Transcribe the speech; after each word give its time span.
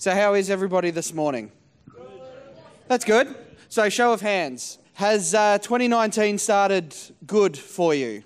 So, 0.00 0.14
how 0.14 0.32
is 0.32 0.48
everybody 0.48 0.90
this 0.90 1.12
morning? 1.12 1.52
That's 2.88 3.04
good. 3.04 3.34
So, 3.68 3.90
show 3.90 4.14
of 4.14 4.22
hands. 4.22 4.78
Has 4.94 5.34
uh, 5.34 5.58
2019 5.58 6.38
started 6.38 6.96
good 7.26 7.54
for 7.54 7.94
you? 7.94 8.24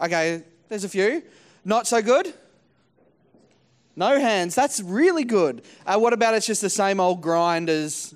Okay, 0.00 0.42
there's 0.68 0.82
a 0.82 0.88
few. 0.88 1.22
Not 1.64 1.86
so 1.86 2.02
good? 2.02 2.34
No 3.94 4.18
hands. 4.18 4.56
That's 4.56 4.80
really 4.80 5.22
good. 5.22 5.62
Uh, 5.86 5.96
what 6.00 6.12
about 6.12 6.34
it's 6.34 6.48
just 6.48 6.62
the 6.62 6.70
same 6.70 6.98
old 6.98 7.20
grind 7.20 7.70
as 7.70 8.12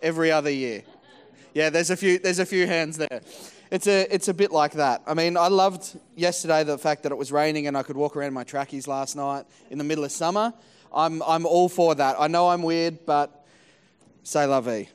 every 0.00 0.32
other 0.32 0.50
year? 0.50 0.84
Yeah, 1.52 1.68
there's 1.68 1.90
a 1.90 1.96
few. 1.98 2.18
There's 2.18 2.38
a 2.38 2.46
few 2.46 2.66
hands 2.66 2.96
there. 2.96 3.20
It's 3.70 3.86
a 3.86 4.06
it's 4.10 4.28
a 4.28 4.34
bit 4.34 4.50
like 4.50 4.72
that. 4.72 5.02
I 5.06 5.12
mean, 5.12 5.36
I 5.36 5.48
loved 5.48 5.94
yesterday 6.16 6.64
the 6.64 6.78
fact 6.78 7.02
that 7.02 7.12
it 7.12 7.18
was 7.18 7.30
raining 7.30 7.66
and 7.66 7.76
I 7.76 7.82
could 7.82 7.98
walk 7.98 8.16
around 8.16 8.32
my 8.32 8.44
trackies 8.44 8.88
last 8.88 9.14
night 9.14 9.44
in 9.68 9.76
the 9.76 9.84
middle 9.84 10.04
of 10.04 10.10
summer. 10.10 10.54
I'm 10.94 11.22
I'm 11.22 11.46
all 11.46 11.68
for 11.68 11.94
that. 11.94 12.16
I 12.18 12.26
know 12.26 12.48
I'm 12.48 12.62
weird, 12.62 13.06
but 13.06 13.46
say 14.22 14.44
la 14.46 14.60
vie. 14.60 14.88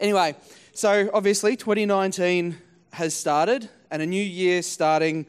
Anyway, 0.00 0.34
so 0.74 1.10
obviously 1.14 1.56
2019 1.56 2.56
has 2.92 3.14
started, 3.14 3.68
and 3.90 4.02
a 4.02 4.06
new 4.06 4.22
year 4.22 4.62
starting 4.62 5.26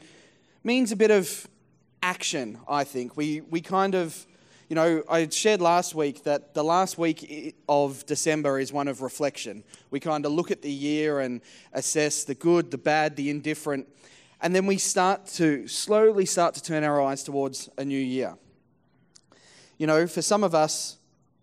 means 0.63 0.91
a 0.91 0.95
bit 0.95 1.11
of 1.11 1.47
action, 2.01 2.57
I 2.67 2.83
think. 2.83 3.15
We, 3.15 3.41
we 3.41 3.61
kind 3.61 3.95
of, 3.95 4.25
you 4.69 4.75
know, 4.75 5.03
I 5.09 5.27
shared 5.29 5.61
last 5.61 5.95
week 5.95 6.23
that 6.23 6.53
the 6.53 6.63
last 6.63 6.97
week 6.97 7.55
of 7.69 8.05
December 8.05 8.59
is 8.59 8.73
one 8.73 8.87
of 8.87 9.01
reflection. 9.01 9.63
We 9.91 9.99
kind 9.99 10.25
of 10.25 10.31
look 10.31 10.51
at 10.51 10.61
the 10.61 10.71
year 10.71 11.19
and 11.19 11.41
assess 11.71 12.23
the 12.23 12.35
good, 12.35 12.71
the 12.71 12.77
bad, 12.77 13.15
the 13.15 13.29
indifferent, 13.29 13.87
and 14.41 14.53
then 14.53 14.65
we 14.65 14.77
start 14.77 15.27
to 15.27 15.67
slowly 15.67 16.25
start 16.25 16.55
to 16.55 16.61
turn 16.61 16.83
our 16.83 17.01
eyes 17.01 17.23
towards 17.23 17.69
a 17.77 17.85
new 17.85 17.99
year. 17.99 18.35
You 19.83 19.87
know, 19.87 20.07
for 20.07 20.21
some 20.21 20.45
of 20.45 20.55
us, 20.55 20.95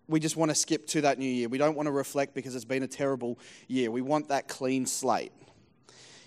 we 0.07 0.19
just 0.19 0.35
want 0.35 0.49
to 0.49 0.55
skip 0.55 0.87
to 0.87 1.01
that 1.01 1.19
new 1.19 1.29
year. 1.29 1.47
We 1.47 1.59
don't 1.59 1.75
want 1.75 1.85
to 1.85 1.91
reflect 1.91 2.33
because 2.33 2.55
it's 2.55 2.65
been 2.65 2.81
a 2.81 2.87
terrible 2.87 3.37
year. 3.67 3.91
We 3.91 4.01
want 4.01 4.29
that 4.29 4.47
clean 4.47 4.87
slate. 4.87 5.31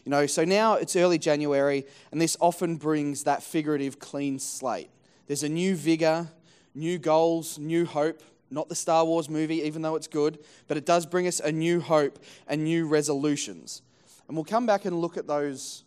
You 0.05 0.11
know, 0.11 0.25
so 0.27 0.45
now 0.45 0.75
it's 0.75 0.95
early 0.95 1.19
January, 1.19 1.85
and 2.13 2.21
this 2.21 2.37
often 2.41 2.77
brings 2.77 3.25
that 3.25 3.43
figurative 3.43 3.99
clean 3.99 4.39
slate. 4.39 4.91
There's 5.27 5.43
a 5.43 5.49
new 5.49 5.75
vigor, 5.75 6.29
new 6.73 6.99
goals, 6.99 7.59
new 7.59 7.85
hope. 7.85 8.23
Not 8.49 8.69
the 8.69 8.77
Star 8.77 9.05
Wars 9.05 9.29
movie, 9.29 9.63
even 9.63 9.83
though 9.83 9.97
it's 9.97 10.07
good, 10.07 10.39
but 10.69 10.77
it 10.77 10.87
does 10.87 11.07
bring 11.07 11.27
us 11.27 11.41
a 11.41 11.51
new 11.51 11.81
hope 11.81 12.21
and 12.47 12.63
new 12.63 12.87
resolutions. 12.87 13.83
And 14.29 14.37
we'll 14.37 14.45
come 14.45 14.67
back 14.67 14.85
and 14.85 15.01
look 15.01 15.17
at 15.17 15.27
those 15.27 15.83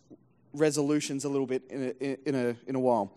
resolutions 0.52 1.24
a 1.24 1.30
little 1.30 1.48
bit 1.48 1.64
in 1.70 1.84
a, 2.02 2.28
in 2.28 2.36
a, 2.36 2.56
in 2.68 2.76
a 2.76 2.80
while. 2.82 3.14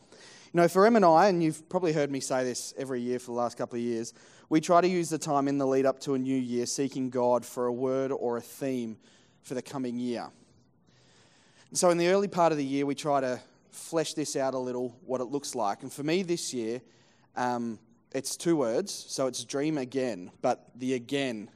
You 0.52 0.60
know, 0.60 0.66
for 0.66 0.84
Em 0.84 0.96
and 0.96 1.04
I, 1.04 1.28
and 1.28 1.40
you've 1.40 1.68
probably 1.68 1.92
heard 1.92 2.10
me 2.10 2.18
say 2.18 2.42
this 2.42 2.74
every 2.76 3.00
year 3.00 3.20
for 3.20 3.26
the 3.26 3.38
last 3.38 3.56
couple 3.56 3.76
of 3.76 3.84
years, 3.84 4.12
we 4.48 4.60
try 4.60 4.80
to 4.80 4.88
use 4.88 5.08
the 5.08 5.16
time 5.16 5.46
in 5.46 5.58
the 5.58 5.66
lead 5.66 5.86
up 5.86 6.00
to 6.00 6.14
a 6.14 6.18
new 6.18 6.36
year 6.36 6.66
seeking 6.66 7.08
God 7.08 7.46
for 7.46 7.66
a 7.66 7.72
word 7.72 8.10
or 8.10 8.36
a 8.36 8.40
theme 8.40 8.96
for 9.42 9.54
the 9.54 9.62
coming 9.62 9.96
year. 9.96 10.28
And 11.68 11.78
so 11.78 11.90
in 11.90 11.98
the 11.98 12.08
early 12.08 12.26
part 12.26 12.50
of 12.50 12.58
the 12.58 12.64
year, 12.64 12.84
we 12.84 12.96
try 12.96 13.20
to 13.20 13.40
flesh 13.70 14.14
this 14.14 14.34
out 14.34 14.54
a 14.54 14.58
little, 14.58 14.98
what 15.06 15.20
it 15.20 15.26
looks 15.26 15.54
like. 15.54 15.84
And 15.84 15.92
for 15.92 16.02
me 16.02 16.24
this 16.24 16.52
year, 16.52 16.82
um, 17.36 17.78
it's 18.10 18.36
two 18.36 18.56
words. 18.56 18.92
So 18.92 19.28
it's 19.28 19.44
dream 19.44 19.78
again, 19.78 20.32
but 20.42 20.68
the 20.74 20.94
again 20.94 21.48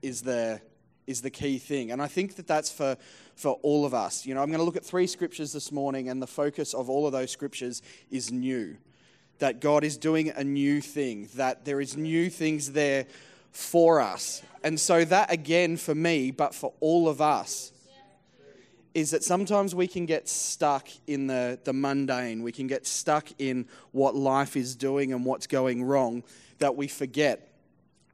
is 0.00 0.22
the 0.22 0.62
is 1.06 1.22
the 1.22 1.30
key 1.30 1.58
thing. 1.58 1.90
And 1.90 2.00
I 2.00 2.06
think 2.06 2.36
that 2.36 2.46
that's 2.46 2.70
for 2.70 2.96
for 3.36 3.58
all 3.62 3.84
of 3.84 3.94
us. 3.94 4.24
You 4.26 4.34
know, 4.34 4.42
I'm 4.42 4.48
going 4.48 4.58
to 4.58 4.64
look 4.64 4.76
at 4.76 4.84
three 4.84 5.06
scriptures 5.06 5.52
this 5.52 5.72
morning, 5.72 6.08
and 6.08 6.22
the 6.22 6.26
focus 6.26 6.74
of 6.74 6.88
all 6.88 7.06
of 7.06 7.12
those 7.12 7.30
scriptures 7.30 7.82
is 8.10 8.30
new. 8.30 8.76
That 9.38 9.60
God 9.60 9.82
is 9.84 9.96
doing 9.96 10.30
a 10.30 10.44
new 10.44 10.80
thing. 10.80 11.28
That 11.34 11.64
there 11.64 11.80
is 11.80 11.96
new 11.96 12.30
things 12.30 12.72
there 12.72 13.06
for 13.50 14.00
us. 14.00 14.42
And 14.62 14.78
so 14.78 15.04
that 15.04 15.32
again 15.32 15.76
for 15.76 15.94
me, 15.94 16.30
but 16.30 16.54
for 16.54 16.72
all 16.80 17.08
of 17.08 17.20
us, 17.20 17.72
is 18.94 19.10
that 19.10 19.24
sometimes 19.24 19.74
we 19.74 19.88
can 19.88 20.06
get 20.06 20.28
stuck 20.28 20.88
in 21.08 21.26
the, 21.26 21.58
the 21.64 21.72
mundane. 21.72 22.42
We 22.42 22.52
can 22.52 22.68
get 22.68 22.86
stuck 22.86 23.28
in 23.38 23.66
what 23.90 24.14
life 24.14 24.56
is 24.56 24.76
doing 24.76 25.12
and 25.12 25.24
what's 25.24 25.48
going 25.48 25.82
wrong 25.82 26.22
that 26.58 26.76
we 26.76 26.86
forget 26.86 27.52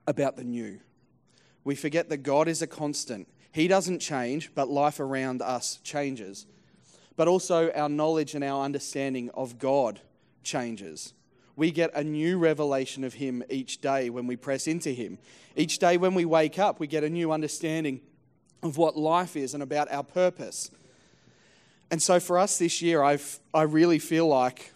about 0.06 0.36
the 0.36 0.44
new. 0.44 0.80
We 1.64 1.74
forget 1.74 2.08
that 2.08 2.18
God 2.18 2.48
is 2.48 2.62
a 2.62 2.66
constant. 2.66 3.28
He 3.52 3.68
doesn't 3.68 3.98
change, 3.98 4.54
but 4.54 4.68
life 4.68 5.00
around 5.00 5.42
us 5.42 5.78
changes. 5.82 6.46
But 7.16 7.28
also, 7.28 7.70
our 7.72 7.88
knowledge 7.88 8.34
and 8.34 8.42
our 8.44 8.64
understanding 8.64 9.30
of 9.34 9.58
God 9.58 10.00
changes. 10.42 11.12
We 11.56 11.70
get 11.70 11.94
a 11.94 12.02
new 12.02 12.38
revelation 12.38 13.04
of 13.04 13.14
Him 13.14 13.42
each 13.50 13.80
day 13.80 14.08
when 14.08 14.26
we 14.26 14.36
press 14.36 14.66
into 14.66 14.90
Him. 14.90 15.18
Each 15.56 15.78
day 15.78 15.96
when 15.96 16.14
we 16.14 16.24
wake 16.24 16.58
up, 16.58 16.80
we 16.80 16.86
get 16.86 17.04
a 17.04 17.10
new 17.10 17.32
understanding 17.32 18.00
of 18.62 18.78
what 18.78 18.96
life 18.96 19.36
is 19.36 19.52
and 19.52 19.62
about 19.62 19.90
our 19.92 20.04
purpose. 20.04 20.70
And 21.90 22.00
so 22.00 22.20
for 22.20 22.38
us 22.38 22.58
this 22.58 22.80
year, 22.80 23.02
I've, 23.02 23.40
I 23.52 23.62
really 23.62 23.98
feel 23.98 24.28
like 24.28 24.72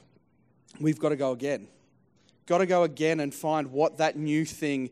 we've 0.80 0.98
got 0.98 1.10
to 1.10 1.16
go 1.16 1.32
again. 1.32 1.68
Got 2.46 2.58
to 2.58 2.66
go 2.66 2.82
again 2.82 3.20
and 3.20 3.32
find 3.32 3.68
what 3.68 3.98
that 3.98 4.16
new 4.16 4.44
thing 4.44 4.90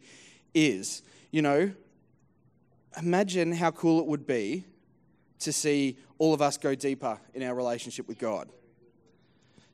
is. 0.54 1.02
You 1.32 1.42
know, 1.42 1.72
imagine 2.96 3.50
how 3.50 3.72
cool 3.72 3.98
it 3.98 4.06
would 4.06 4.26
be 4.26 4.64
to 5.40 5.52
see 5.52 5.96
all 6.18 6.32
of 6.32 6.40
us 6.40 6.56
go 6.56 6.76
deeper 6.76 7.18
in 7.34 7.42
our 7.42 7.54
relationship 7.54 8.06
with 8.06 8.18
God. 8.18 8.48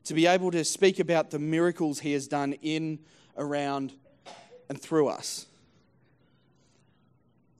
To 0.05 0.15
be 0.15 0.25
able 0.25 0.49
to 0.49 0.65
speak 0.65 0.99
about 0.99 1.29
the 1.29 1.37
miracles 1.37 1.99
He 1.99 2.13
has 2.13 2.27
done 2.27 2.53
in, 2.53 2.97
around, 3.37 3.93
and 4.67 4.81
through 4.81 5.09
us. 5.09 5.45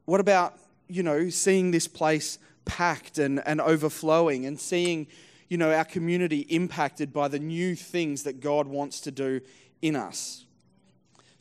What 0.06 0.20
about 0.20 0.58
you 0.90 1.04
know, 1.04 1.30
seeing 1.30 1.72
this 1.72 1.88
place 1.88 2.40
packed 2.66 3.20
and, 3.20 3.42
and 3.46 3.62
overflowing 3.62 4.46
and 4.46 4.60
seeing, 4.60 5.08
you 5.48 5.58
know, 5.58 5.72
our 5.72 5.86
community 5.86 6.40
impacted 6.50 7.14
by 7.14 7.28
the 7.28 7.40
new 7.40 7.76
things 7.76 8.24
that 8.24 8.42
God 8.42 8.68
wants 8.68 9.00
to 9.02 9.12
do 9.12 9.40
in 9.82 9.96
us. 9.96 10.46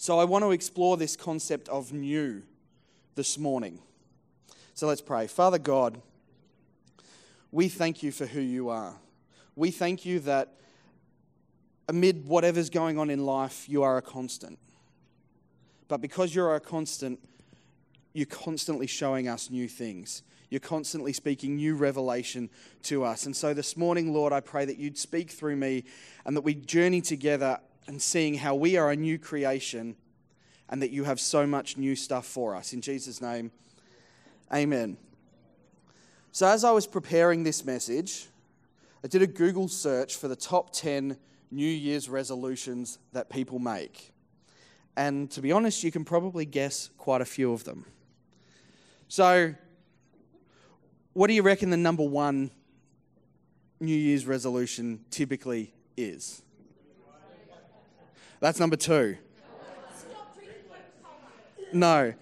So 0.00 0.20
I 0.20 0.24
want 0.24 0.44
to 0.44 0.52
explore 0.52 0.96
this 0.96 1.16
concept 1.16 1.68
of 1.68 1.92
new 1.92 2.44
this 3.16 3.36
morning. 3.36 3.80
So 4.74 4.86
let's 4.86 5.00
pray. 5.00 5.26
Father 5.26 5.58
God, 5.58 6.00
we 7.50 7.66
thank 7.66 8.04
you 8.04 8.12
for 8.12 8.24
who 8.24 8.40
you 8.40 8.68
are. 8.68 8.94
We 9.56 9.72
thank 9.72 10.06
you 10.06 10.20
that 10.20 10.54
amid 11.88 12.28
whatever's 12.28 12.70
going 12.70 12.96
on 12.96 13.10
in 13.10 13.26
life, 13.26 13.68
you 13.68 13.82
are 13.82 13.96
a 13.96 14.02
constant. 14.02 14.60
But 15.88 16.00
because 16.00 16.32
you're 16.32 16.54
a 16.54 16.60
constant, 16.60 17.18
you're 18.12 18.26
constantly 18.26 18.86
showing 18.86 19.26
us 19.26 19.50
new 19.50 19.66
things. 19.66 20.22
You're 20.48 20.60
constantly 20.60 21.12
speaking 21.12 21.56
new 21.56 21.74
revelation 21.74 22.50
to 22.84 23.02
us. 23.02 23.26
And 23.26 23.34
so 23.34 23.52
this 23.52 23.76
morning, 23.76 24.12
Lord, 24.12 24.32
I 24.32 24.38
pray 24.38 24.64
that 24.64 24.78
you'd 24.78 24.96
speak 24.96 25.32
through 25.32 25.56
me 25.56 25.82
and 26.24 26.36
that 26.36 26.42
we 26.42 26.54
journey 26.54 27.00
together 27.00 27.58
and 27.88 28.00
seeing 28.00 28.34
how 28.34 28.54
we 28.54 28.76
are 28.76 28.90
a 28.90 28.96
new 28.96 29.18
creation 29.18 29.96
and 30.68 30.82
that 30.82 30.90
you 30.90 31.04
have 31.04 31.18
so 31.18 31.46
much 31.46 31.78
new 31.78 31.96
stuff 31.96 32.26
for 32.26 32.54
us. 32.54 32.74
In 32.74 32.82
Jesus' 32.82 33.20
name, 33.22 33.50
amen. 34.52 34.98
So, 36.30 36.46
as 36.46 36.62
I 36.62 36.70
was 36.70 36.86
preparing 36.86 37.42
this 37.42 37.64
message, 37.64 38.26
I 39.02 39.08
did 39.08 39.22
a 39.22 39.26
Google 39.26 39.68
search 39.68 40.16
for 40.16 40.28
the 40.28 40.36
top 40.36 40.70
10 40.72 41.16
New 41.50 41.66
Year's 41.66 42.10
resolutions 42.10 42.98
that 43.12 43.30
people 43.30 43.58
make. 43.58 44.12
And 44.94 45.30
to 45.30 45.40
be 45.40 45.50
honest, 45.50 45.82
you 45.82 45.90
can 45.90 46.04
probably 46.04 46.44
guess 46.44 46.90
quite 46.98 47.22
a 47.22 47.24
few 47.24 47.52
of 47.52 47.64
them. 47.64 47.86
So, 49.08 49.54
what 51.14 51.28
do 51.28 51.32
you 51.32 51.42
reckon 51.42 51.70
the 51.70 51.78
number 51.78 52.04
one 52.04 52.50
New 53.80 53.96
Year's 53.96 54.26
resolution 54.26 55.04
typically 55.10 55.72
is? 55.96 56.42
That's 58.40 58.60
number 58.60 58.76
two. 58.76 59.16
No. 61.72 62.14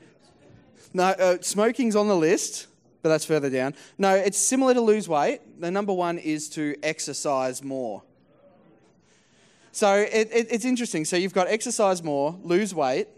No, 0.93 1.05
uh, 1.05 1.39
smoking's 1.41 1.95
on 1.95 2.09
the 2.09 2.17
list, 2.17 2.69
but 3.03 3.11
that's 3.11 3.25
further 3.25 3.51
down. 3.51 3.75
No, 3.99 4.15
it's 4.15 4.39
similar 4.39 4.75
to 4.75 4.81
lose 4.81 5.09
weight. 5.09 5.41
The 5.61 5.71
number 5.71 5.93
one 5.93 6.19
is 6.19 6.49
to 6.51 6.75
exercise 6.83 7.63
more. 7.63 8.03
So 9.73 9.95
it, 9.95 10.31
it, 10.33 10.47
it's 10.51 10.65
interesting. 10.65 11.05
So 11.05 11.17
you've 11.17 11.35
got 11.35 11.49
exercise 11.49 12.03
more, 12.03 12.35
lose 12.43 12.75
weight, 12.75 13.09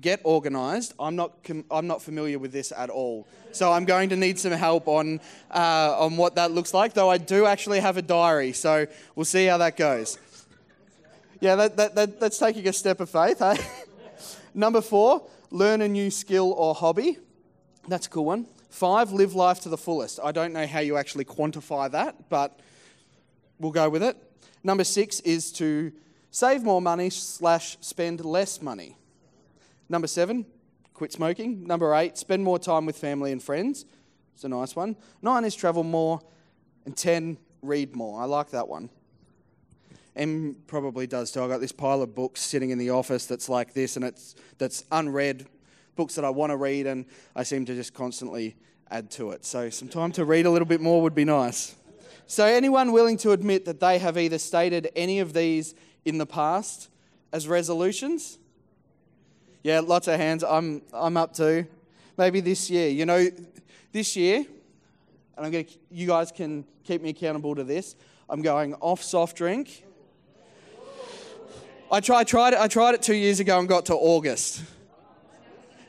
get 0.00 0.20
organized. 0.24 0.94
I'm 0.98 1.14
not, 1.14 1.32
I'm 1.70 1.86
not 1.86 2.02
familiar 2.02 2.40
with 2.40 2.50
this 2.50 2.72
at 2.76 2.90
all. 2.90 3.26
So 3.52 3.72
I'm 3.72 3.84
going 3.84 4.08
to 4.08 4.16
need 4.16 4.38
some 4.38 4.52
help 4.52 4.88
on, 4.88 5.20
uh, 5.50 5.94
on 5.96 6.16
what 6.16 6.34
that 6.34 6.50
looks 6.50 6.74
like, 6.74 6.92
though 6.92 7.08
I 7.08 7.18
do 7.18 7.46
actually 7.46 7.80
have 7.80 7.96
a 7.96 8.02
diary. 8.02 8.52
So 8.52 8.86
we'll 9.14 9.24
see 9.24 9.46
how 9.46 9.58
that 9.58 9.76
goes. 9.76 10.18
Yeah, 11.40 11.54
that, 11.54 11.76
that, 11.76 11.94
that 11.94 12.20
that's 12.20 12.38
taking 12.38 12.66
a 12.66 12.72
step 12.72 13.00
of 13.00 13.08
faith, 13.08 13.38
hey? 13.38 13.52
Eh? 13.52 13.62
Number 14.54 14.80
four, 14.80 15.28
learn 15.50 15.82
a 15.82 15.88
new 15.88 16.10
skill 16.10 16.52
or 16.52 16.74
hobby. 16.74 17.18
That's 17.86 18.06
a 18.06 18.10
cool 18.10 18.24
one. 18.24 18.46
Five, 18.70 19.12
live 19.12 19.34
life 19.34 19.60
to 19.60 19.68
the 19.68 19.78
fullest. 19.78 20.18
I 20.22 20.32
don't 20.32 20.52
know 20.52 20.66
how 20.66 20.80
you 20.80 20.96
actually 20.96 21.24
quantify 21.24 21.90
that, 21.92 22.28
but 22.28 22.58
we'll 23.58 23.72
go 23.72 23.88
with 23.88 24.02
it. 24.02 24.16
Number 24.64 24.84
six 24.84 25.20
is 25.20 25.52
to 25.52 25.92
save 26.30 26.62
more 26.62 26.82
money 26.82 27.10
slash 27.10 27.78
spend 27.80 28.24
less 28.24 28.60
money. 28.60 28.96
Number 29.88 30.06
seven, 30.06 30.44
quit 30.92 31.12
smoking. 31.12 31.66
Number 31.66 31.94
eight, 31.94 32.18
spend 32.18 32.44
more 32.44 32.58
time 32.58 32.84
with 32.84 32.98
family 32.98 33.32
and 33.32 33.42
friends. 33.42 33.86
It's 34.34 34.44
a 34.44 34.48
nice 34.48 34.76
one. 34.76 34.96
Nine 35.22 35.44
is 35.44 35.54
travel 35.54 35.84
more. 35.84 36.20
And 36.84 36.96
10, 36.96 37.38
read 37.62 37.94
more. 37.94 38.20
I 38.20 38.24
like 38.24 38.50
that 38.50 38.68
one. 38.68 38.90
Em 40.18 40.56
probably 40.66 41.06
does 41.06 41.30
too. 41.30 41.42
I 41.42 41.48
got 41.48 41.60
this 41.60 41.72
pile 41.72 42.02
of 42.02 42.14
books 42.14 42.40
sitting 42.40 42.70
in 42.70 42.78
the 42.78 42.90
office 42.90 43.26
that's 43.26 43.48
like 43.48 43.72
this, 43.72 43.96
and 43.96 44.04
it's 44.04 44.34
that's 44.58 44.84
unread 44.90 45.46
books 45.94 46.16
that 46.16 46.24
I 46.24 46.30
want 46.30 46.50
to 46.50 46.56
read, 46.56 46.86
and 46.86 47.06
I 47.36 47.44
seem 47.44 47.64
to 47.66 47.74
just 47.74 47.94
constantly 47.94 48.56
add 48.90 49.10
to 49.12 49.30
it. 49.30 49.44
So 49.44 49.70
some 49.70 49.88
time 49.88 50.12
to 50.12 50.24
read 50.24 50.44
a 50.44 50.50
little 50.50 50.66
bit 50.66 50.80
more 50.80 51.00
would 51.02 51.14
be 51.14 51.24
nice. 51.24 51.76
So 52.26 52.44
anyone 52.44 52.92
willing 52.92 53.16
to 53.18 53.30
admit 53.30 53.64
that 53.66 53.80
they 53.80 53.98
have 53.98 54.18
either 54.18 54.38
stated 54.38 54.90
any 54.96 55.20
of 55.20 55.32
these 55.32 55.74
in 56.04 56.18
the 56.18 56.26
past 56.26 56.90
as 57.32 57.46
resolutions? 57.46 58.38
Yeah, 59.62 59.80
lots 59.80 60.08
of 60.08 60.18
hands. 60.18 60.42
I'm 60.42 60.82
I'm 60.92 61.16
up 61.16 61.32
to. 61.34 61.66
Maybe 62.16 62.40
this 62.40 62.68
year. 62.68 62.88
You 62.88 63.06
know, 63.06 63.28
this 63.92 64.16
year, 64.16 64.38
and 65.36 65.46
I'm 65.46 65.52
going 65.52 65.66
you 65.92 66.08
guys 66.08 66.32
can 66.32 66.64
keep 66.82 67.02
me 67.02 67.10
accountable 67.10 67.54
to 67.54 67.62
this. 67.62 67.94
I'm 68.28 68.42
going 68.42 68.74
off 68.74 69.02
soft 69.02 69.36
drink 69.36 69.84
I 71.90 72.00
tried, 72.00 72.26
tried 72.26 72.52
it, 72.52 72.58
I 72.58 72.68
tried 72.68 72.94
it 72.94 73.02
two 73.02 73.14
years 73.14 73.40
ago 73.40 73.58
and 73.58 73.66
got 73.66 73.86
to 73.86 73.94
August. 73.94 74.62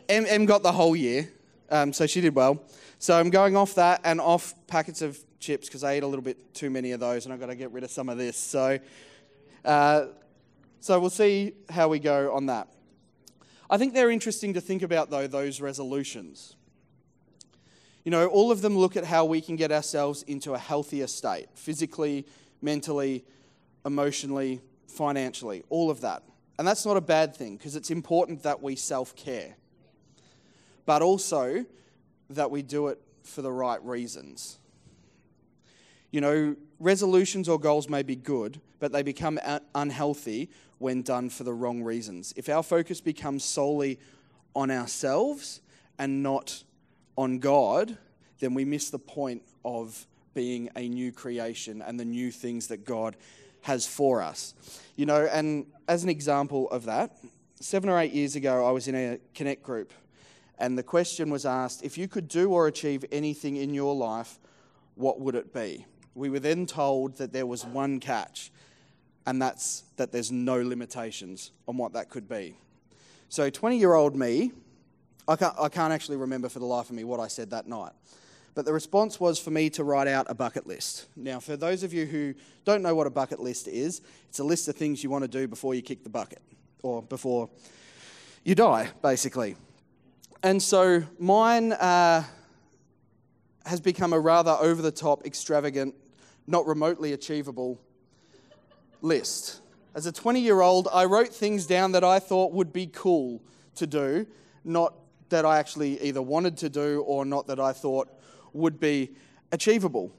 Em, 0.08 0.26
Em 0.26 0.46
got 0.46 0.64
the 0.64 0.72
whole 0.72 0.96
year, 0.96 1.30
um, 1.70 1.92
so 1.92 2.08
she 2.08 2.22
did 2.22 2.34
well. 2.34 2.64
So 3.00 3.20
I'm 3.20 3.30
going 3.30 3.58
off 3.58 3.76
that 3.76 4.00
and 4.06 4.22
off 4.22 4.54
packets 4.68 5.02
of 5.02 5.20
chips 5.42 5.68
because 5.68 5.84
I 5.84 5.94
ate 5.94 6.04
a 6.04 6.08
little 6.08 6.24
bit 6.24 6.54
too 6.54 6.70
many 6.70 6.94
of 6.94 7.02
those 7.02 7.26
and 7.26 7.34
I've 7.34 7.40
got 7.42 7.48
to 7.48 7.56
get 7.56 7.74
rid 7.74 7.84
of 7.84 7.92
some 7.92 8.08
of 8.08 8.18
this. 8.18 8.38
So, 8.38 8.80
uh, 9.66 10.06
so 10.80 11.00
we'll 11.02 11.10
see 11.10 11.52
how 11.70 11.90
we 11.90 12.00
go 12.00 12.34
on 12.34 12.46
that. 12.46 12.70
I 13.70 13.78
think 13.78 13.94
they're 13.94 14.10
interesting 14.10 14.54
to 14.54 14.62
think 14.62 14.84
about, 14.84 15.10
though, 15.10 15.28
those 15.28 15.60
resolutions. 15.60 16.56
You 18.06 18.12
know, 18.12 18.28
all 18.28 18.54
of 18.54 18.62
them 18.62 18.78
look 18.78 18.96
at 18.96 19.04
how 19.04 19.26
we 19.26 19.42
can 19.42 19.58
get 19.58 19.70
ourselves 19.70 20.24
into 20.24 20.54
a 20.54 20.58
healthier 20.58 21.08
state 21.08 21.48
physically, 21.56 22.26
mentally, 22.62 23.26
emotionally, 23.86 24.62
financially, 24.90 25.64
all 25.70 25.90
of 25.90 26.02
that. 26.02 26.24
And 26.58 26.68
that's 26.68 26.86
not 26.86 26.98
a 26.98 27.02
bad 27.02 27.36
thing 27.36 27.56
because 27.56 27.76
it's 27.76 27.90
important 27.90 28.44
that 28.44 28.62
we 28.62 28.76
self 28.76 29.16
care, 29.16 29.56
but 30.86 31.02
also 31.02 31.66
that 32.30 32.52
we 32.52 32.62
do 32.62 32.88
it 32.88 33.02
for 33.24 33.42
the 33.42 33.52
right 33.52 33.84
reasons. 33.84 34.60
You 36.12 36.22
know, 36.22 36.56
resolutions 36.80 37.48
or 37.48 37.60
goals 37.60 37.88
may 37.88 38.04
be 38.04 38.16
good, 38.16 38.60
but 38.80 38.92
they 38.92 39.04
become 39.04 39.40
unhealthy 39.76 40.50
when 40.80 41.02
done 41.02 41.30
for 41.30 41.44
the 41.44 41.54
wrong 41.54 41.84
reasons. 41.84 42.34
If 42.36 42.50
our 42.50 42.64
focus 42.64 43.00
becomes 43.00 43.44
solely 43.44 44.00
on 44.56 44.72
ourselves 44.72 45.62
and 45.98 46.24
not 46.24 46.64
on 47.18 47.40
God, 47.40 47.98
then 48.40 48.54
we 48.54 48.66
miss 48.66 48.90
the 48.90 49.00
point 49.00 49.44
of 49.64 50.08
being 50.34 50.70
a 50.76 50.88
new 50.88 51.12
creation 51.12 51.82
and 51.82 52.00
the 52.00 52.06
new 52.06 52.32
things 52.32 52.68
that 52.68 52.86
God 52.86 53.18
has 53.62 53.86
for 53.86 54.22
us. 54.22 54.54
You 54.96 55.06
know, 55.06 55.28
and 55.32 55.66
as 55.88 56.04
an 56.04 56.10
example 56.10 56.70
of 56.72 56.86
that, 56.86 57.18
seven 57.60 57.90
or 57.90 58.00
eight 58.00 58.14
years 58.14 58.36
ago, 58.36 58.66
I 58.66 58.72
was 58.72 58.88
in 58.88 58.96
a 58.96 59.20
Connect 59.34 59.64
group, 59.64 59.94
and 60.58 60.78
the 60.78 60.84
question 60.84 61.30
was 61.30 61.46
asked 61.46 61.84
if 61.84 61.98
you 61.98 62.08
could 62.08 62.28
do 62.28 62.52
or 62.52 62.68
achieve 62.68 63.06
anything 63.12 63.56
in 63.56 63.74
your 63.74 63.96
life, 63.96 64.40
what 64.96 65.20
would 65.20 65.36
it 65.36 65.54
be? 65.54 65.86
We 66.16 66.30
were 66.30 66.40
then 66.40 66.66
told 66.66 67.18
that 67.18 67.32
there 67.32 67.46
was 67.46 67.66
one 67.66 68.00
catch, 68.00 68.52
and 69.26 69.42
that's 69.42 69.84
that 69.96 70.12
there's 70.12 70.32
no 70.32 70.62
limitations 70.62 71.52
on 71.68 71.78
what 71.78 71.94
that 71.94 72.10
could 72.10 72.28
be. 72.28 72.56
So, 73.30 73.50
20 73.50 73.78
year 73.78 73.94
old 73.94 74.16
me, 74.16 74.52
I 75.28 75.36
can't, 75.36 75.56
I 75.60 75.70
can't 75.70 75.94
actually 75.94 76.18
remember 76.18 76.50
for 76.50 76.60
the 76.60 76.66
life 76.66 76.90
of 76.90 76.96
me 76.96 77.04
what 77.04 77.20
I 77.20 77.28
said 77.28 77.52
that 77.52 77.68
night. 77.68 77.92
But 78.56 78.66
the 78.66 78.74
response 78.74 79.20
was 79.20 79.40
for 79.40 79.52
me 79.52 79.70
to 79.72 79.84
write 79.84 80.08
out 80.08 80.26
a 80.30 80.36
bucket 80.36 80.68
list. 80.68 81.06
Now, 81.16 81.40
for 81.40 81.56
those 81.56 81.84
of 81.84 81.94
you 81.94 82.06
who 82.06 82.34
don't 82.66 82.82
know 82.82 82.96
what 82.96 83.08
a 83.08 83.12
bucket 83.12 83.40
list 83.40 83.68
is, 83.68 84.02
it's 84.28 84.40
a 84.40 84.44
list 84.44 84.68
of 84.68 84.76
things 84.76 85.04
you 85.04 85.10
want 85.10 85.24
to 85.24 85.28
do 85.28 85.48
before 85.48 85.76
you 85.76 85.82
kick 85.82 86.04
the 86.04 86.10
bucket 86.10 86.42
or 86.84 87.02
before 87.04 87.50
you 88.44 88.56
die, 88.56 88.90
basically. 89.02 89.56
And 90.42 90.62
so 90.62 91.04
mine 91.20 91.74
uh, 91.74 92.24
has 93.66 93.80
become 93.80 94.14
a 94.14 94.20
rather 94.20 94.52
over 94.52 94.82
the 94.82 94.92
top, 94.92 95.26
extravagant, 95.26 95.94
not 96.48 96.66
remotely 96.66 97.14
achievable 97.14 97.80
list. 99.02 99.62
As 99.96 100.06
a 100.06 100.12
20 100.12 100.40
year 100.40 100.62
old, 100.62 100.88
I 100.94 101.06
wrote 101.06 101.30
things 101.30 101.66
down 101.66 101.92
that 101.94 102.04
I 102.04 102.20
thought 102.20 102.54
would 102.54 102.72
be 102.72 102.88
cool 102.88 103.42
to 103.76 103.88
do, 103.88 104.26
not 104.64 104.94
that 105.30 105.46
I 105.46 105.60
actually 105.60 106.02
either 106.02 106.22
wanted 106.22 106.58
to 106.58 106.70
do 106.70 107.04
or 107.06 107.26
not 107.26 107.48
that 107.48 107.60
I 107.60 107.74
thought 107.74 108.10
would 108.54 108.80
be 108.80 109.12
achievable. 109.52 110.12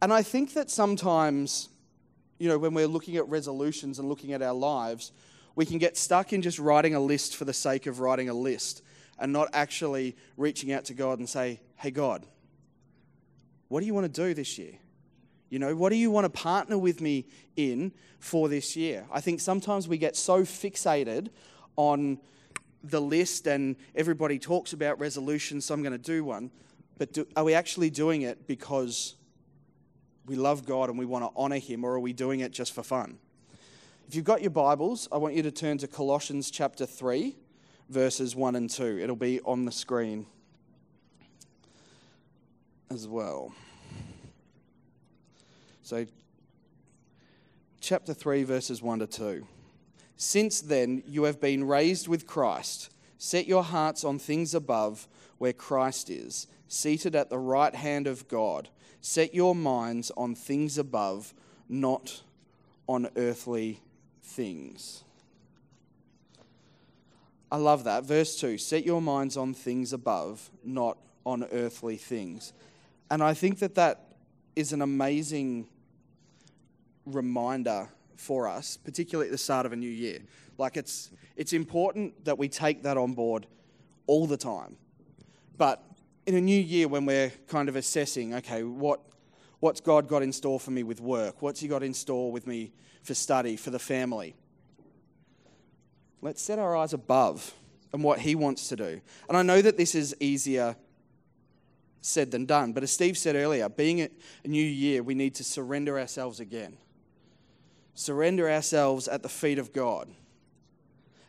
And 0.00 0.12
I 0.12 0.22
think 0.22 0.54
that 0.54 0.70
sometimes, 0.70 1.68
you 2.38 2.48
know, 2.48 2.58
when 2.58 2.74
we're 2.74 2.86
looking 2.86 3.16
at 3.16 3.28
resolutions 3.28 3.98
and 3.98 4.08
looking 4.08 4.32
at 4.32 4.42
our 4.42 4.54
lives, 4.54 5.12
we 5.56 5.66
can 5.66 5.78
get 5.78 5.96
stuck 5.96 6.32
in 6.32 6.40
just 6.40 6.58
writing 6.58 6.94
a 6.94 7.00
list 7.00 7.36
for 7.36 7.44
the 7.44 7.52
sake 7.52 7.86
of 7.86 8.00
writing 8.00 8.28
a 8.28 8.34
list 8.34 8.82
and 9.18 9.32
not 9.32 9.48
actually 9.52 10.16
reaching 10.36 10.72
out 10.72 10.84
to 10.84 10.94
God 10.94 11.18
and 11.18 11.28
say, 11.28 11.60
hey, 11.76 11.90
God, 11.90 12.24
what 13.66 13.80
do 13.80 13.86
you 13.86 13.94
want 13.94 14.12
to 14.12 14.22
do 14.22 14.34
this 14.34 14.56
year? 14.56 14.74
You 15.50 15.58
know, 15.58 15.74
what 15.74 15.90
do 15.90 15.96
you 15.96 16.10
want 16.10 16.26
to 16.26 16.30
partner 16.30 16.78
with 16.78 17.00
me 17.00 17.26
in 17.56 17.92
for 18.20 18.48
this 18.48 18.76
year? 18.76 19.06
I 19.10 19.20
think 19.20 19.40
sometimes 19.40 19.88
we 19.88 19.98
get 19.98 20.14
so 20.14 20.42
fixated 20.42 21.28
on 21.76 22.18
the 22.84 23.00
list 23.00 23.46
and 23.46 23.76
everybody 23.94 24.38
talks 24.38 24.72
about 24.72 25.00
resolutions, 25.00 25.64
so 25.64 25.74
I'm 25.74 25.82
going 25.82 25.92
to 25.92 25.98
do 25.98 26.24
one. 26.24 26.50
But 26.98 27.12
do, 27.12 27.26
are 27.36 27.44
we 27.44 27.54
actually 27.54 27.90
doing 27.90 28.22
it 28.22 28.46
because 28.46 29.14
we 30.26 30.36
love 30.36 30.66
God 30.66 30.90
and 30.90 30.98
we 30.98 31.06
want 31.06 31.24
to 31.24 31.30
honor 31.36 31.58
Him, 31.58 31.84
or 31.84 31.92
are 31.92 32.00
we 32.00 32.12
doing 32.12 32.40
it 32.40 32.52
just 32.52 32.74
for 32.74 32.82
fun? 32.82 33.18
If 34.08 34.14
you've 34.14 34.24
got 34.24 34.42
your 34.42 34.50
Bibles, 34.50 35.08
I 35.12 35.16
want 35.16 35.34
you 35.34 35.42
to 35.44 35.50
turn 35.50 35.78
to 35.78 35.86
Colossians 35.86 36.50
chapter 36.50 36.86
3, 36.86 37.36
verses 37.88 38.34
1 38.34 38.56
and 38.56 38.68
2. 38.68 38.98
It'll 39.00 39.16
be 39.16 39.40
on 39.42 39.64
the 39.64 39.72
screen 39.72 40.26
as 42.90 43.06
well. 43.06 43.52
So, 45.82 46.06
chapter 47.80 48.12
3, 48.12 48.42
verses 48.42 48.82
1 48.82 48.98
to 48.98 49.06
2. 49.06 49.46
Since 50.16 50.62
then, 50.62 51.02
you 51.06 51.22
have 51.24 51.40
been 51.40 51.64
raised 51.64 52.08
with 52.08 52.26
Christ. 52.26 52.90
Set 53.18 53.46
your 53.46 53.64
hearts 53.64 54.04
on 54.04 54.18
things 54.18 54.54
above, 54.54 55.08
where 55.38 55.52
Christ 55.52 56.08
is 56.08 56.46
seated 56.68 57.16
at 57.16 57.30
the 57.30 57.38
right 57.38 57.74
hand 57.74 58.06
of 58.06 58.28
God. 58.28 58.68
Set 59.00 59.34
your 59.34 59.54
minds 59.54 60.10
on 60.16 60.34
things 60.34 60.78
above, 60.78 61.34
not 61.68 62.22
on 62.88 63.08
earthly 63.16 63.80
things. 64.22 65.04
I 67.50 67.56
love 67.56 67.84
that. 67.84 68.04
Verse 68.04 68.38
2 68.38 68.58
Set 68.58 68.84
your 68.84 69.02
minds 69.02 69.36
on 69.36 69.54
things 69.54 69.92
above, 69.92 70.50
not 70.64 70.98
on 71.24 71.44
earthly 71.52 71.96
things. 71.96 72.52
And 73.10 73.22
I 73.22 73.34
think 73.34 73.58
that 73.60 73.74
that 73.76 74.12
is 74.54 74.72
an 74.72 74.82
amazing 74.82 75.66
reminder 77.06 77.88
for 78.16 78.48
us, 78.48 78.76
particularly 78.76 79.28
at 79.28 79.32
the 79.32 79.38
start 79.38 79.64
of 79.64 79.72
a 79.72 79.76
new 79.76 79.90
year. 79.90 80.20
Like 80.58 80.76
it's, 80.76 81.10
it's 81.36 81.52
important 81.52 82.24
that 82.24 82.36
we 82.36 82.48
take 82.48 82.82
that 82.82 82.96
on 82.96 83.14
board 83.14 83.46
all 84.06 84.26
the 84.26 84.36
time. 84.36 84.76
But 85.56 85.82
in 86.26 86.34
a 86.34 86.40
new 86.40 86.60
year 86.60 86.88
when 86.88 87.06
we're 87.06 87.30
kind 87.46 87.68
of 87.68 87.76
assessing, 87.76 88.34
okay, 88.34 88.64
what, 88.64 89.00
what's 89.60 89.80
God 89.80 90.08
got 90.08 90.22
in 90.22 90.32
store 90.32 90.58
for 90.58 90.72
me 90.72 90.82
with 90.82 91.00
work? 91.00 91.40
What's 91.40 91.60
He 91.60 91.68
got 91.68 91.82
in 91.82 91.94
store 91.94 92.32
with 92.32 92.46
me 92.46 92.72
for 93.02 93.14
study, 93.14 93.56
for 93.56 93.70
the 93.70 93.78
family? 93.78 94.34
Let's 96.20 96.42
set 96.42 96.58
our 96.58 96.76
eyes 96.76 96.92
above 96.92 97.54
and 97.92 98.02
what 98.02 98.18
He 98.18 98.34
wants 98.34 98.68
to 98.68 98.76
do. 98.76 99.00
And 99.28 99.38
I 99.38 99.42
know 99.42 99.62
that 99.62 99.76
this 99.76 99.94
is 99.94 100.14
easier 100.18 100.76
said 102.00 102.30
than 102.30 102.46
done, 102.46 102.72
but 102.72 102.82
as 102.82 102.90
Steve 102.90 103.16
said 103.16 103.36
earlier, 103.36 103.68
being 103.68 104.00
a 104.00 104.08
new 104.44 104.64
year, 104.64 105.02
we 105.02 105.14
need 105.14 105.34
to 105.36 105.44
surrender 105.44 105.98
ourselves 105.98 106.40
again. 106.40 106.76
Surrender 107.94 108.50
ourselves 108.50 109.08
at 109.08 109.22
the 109.22 109.28
feet 109.28 109.58
of 109.58 109.72
God. 109.72 110.08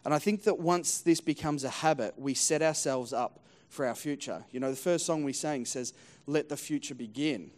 And 0.05 0.13
I 0.13 0.19
think 0.19 0.43
that 0.43 0.59
once 0.59 1.01
this 1.01 1.21
becomes 1.21 1.63
a 1.63 1.69
habit, 1.69 2.13
we 2.17 2.33
set 2.33 2.61
ourselves 2.61 3.13
up 3.13 3.39
for 3.67 3.85
our 3.85 3.95
future. 3.95 4.43
You 4.51 4.59
know, 4.59 4.69
the 4.71 4.77
first 4.77 5.05
song 5.05 5.23
we 5.23 5.33
sang 5.33 5.65
says, 5.65 5.93
Let 6.25 6.49
the 6.49 6.57
future 6.57 6.95
begin. 6.95 7.51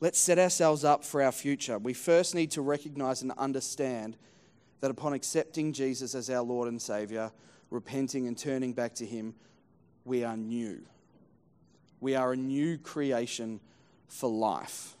Let's 0.00 0.18
set 0.18 0.38
ourselves 0.38 0.84
up 0.84 1.04
for 1.04 1.22
our 1.22 1.32
future. 1.32 1.78
We 1.78 1.92
first 1.92 2.34
need 2.34 2.52
to 2.52 2.62
recognize 2.62 3.22
and 3.22 3.32
understand 3.32 4.16
that 4.80 4.90
upon 4.90 5.12
accepting 5.12 5.72
Jesus 5.72 6.14
as 6.14 6.30
our 6.30 6.42
Lord 6.42 6.68
and 6.68 6.80
Savior, 6.80 7.32
repenting 7.70 8.28
and 8.28 8.38
turning 8.38 8.72
back 8.72 8.94
to 8.96 9.06
Him, 9.06 9.34
we 10.04 10.22
are 10.22 10.36
new. 10.36 10.82
We 12.00 12.14
are 12.14 12.32
a 12.32 12.36
new 12.36 12.78
creation 12.78 13.60
for 14.06 14.30
life. 14.30 14.94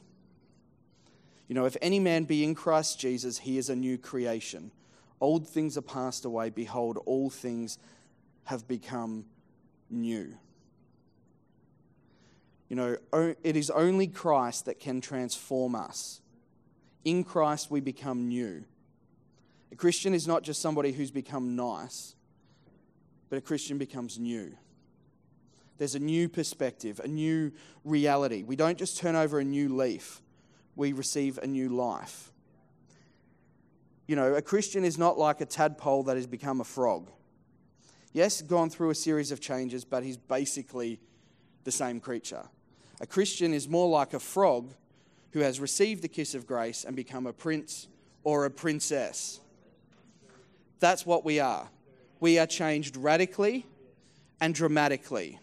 You 1.48 1.54
know, 1.54 1.64
if 1.64 1.76
any 1.80 1.98
man 1.98 2.24
be 2.24 2.44
in 2.44 2.54
Christ 2.54 3.00
Jesus, 3.00 3.38
he 3.38 3.56
is 3.56 3.70
a 3.70 3.76
new 3.76 3.96
creation. 3.96 4.70
Old 5.20 5.48
things 5.48 5.76
are 5.76 5.82
passed 5.82 6.24
away. 6.24 6.50
Behold, 6.50 6.98
all 7.06 7.30
things 7.30 7.78
have 8.44 8.66
become 8.68 9.24
new. 9.90 10.34
You 12.68 12.76
know, 12.76 12.96
it 13.42 13.56
is 13.56 13.70
only 13.70 14.06
Christ 14.06 14.66
that 14.66 14.78
can 14.78 15.00
transform 15.00 15.74
us. 15.74 16.20
In 17.04 17.24
Christ, 17.24 17.70
we 17.70 17.80
become 17.80 18.28
new. 18.28 18.64
A 19.72 19.76
Christian 19.76 20.14
is 20.14 20.26
not 20.26 20.42
just 20.42 20.60
somebody 20.60 20.92
who's 20.92 21.10
become 21.10 21.56
nice, 21.56 22.14
but 23.30 23.38
a 23.38 23.40
Christian 23.40 23.78
becomes 23.78 24.18
new. 24.18 24.54
There's 25.78 25.94
a 25.94 26.00
new 26.00 26.28
perspective, 26.28 27.00
a 27.02 27.08
new 27.08 27.52
reality. 27.84 28.42
We 28.42 28.56
don't 28.56 28.78
just 28.78 28.98
turn 28.98 29.14
over 29.14 29.38
a 29.38 29.44
new 29.44 29.74
leaf, 29.74 30.20
we 30.76 30.92
receive 30.92 31.38
a 31.38 31.46
new 31.46 31.68
life. 31.68 32.32
You 34.08 34.16
know, 34.16 34.34
a 34.34 34.42
Christian 34.42 34.84
is 34.84 34.96
not 34.96 35.18
like 35.18 35.42
a 35.42 35.46
tadpole 35.46 36.02
that 36.04 36.16
has 36.16 36.26
become 36.26 36.62
a 36.62 36.64
frog. 36.64 37.10
Yes, 38.14 38.40
gone 38.40 38.70
through 38.70 38.88
a 38.88 38.94
series 38.94 39.30
of 39.30 39.38
changes, 39.38 39.84
but 39.84 40.02
he's 40.02 40.16
basically 40.16 40.98
the 41.64 41.70
same 41.70 42.00
creature. 42.00 42.44
A 43.02 43.06
Christian 43.06 43.52
is 43.52 43.68
more 43.68 43.86
like 43.86 44.14
a 44.14 44.18
frog 44.18 44.72
who 45.32 45.40
has 45.40 45.60
received 45.60 46.02
the 46.02 46.08
kiss 46.08 46.34
of 46.34 46.46
grace 46.46 46.84
and 46.84 46.96
become 46.96 47.26
a 47.26 47.34
prince 47.34 47.86
or 48.24 48.46
a 48.46 48.50
princess. 48.50 49.40
That's 50.80 51.04
what 51.04 51.22
we 51.22 51.38
are. 51.38 51.68
We 52.18 52.38
are 52.38 52.46
changed 52.46 52.96
radically 52.96 53.66
and 54.40 54.54
dramatically. 54.54 55.38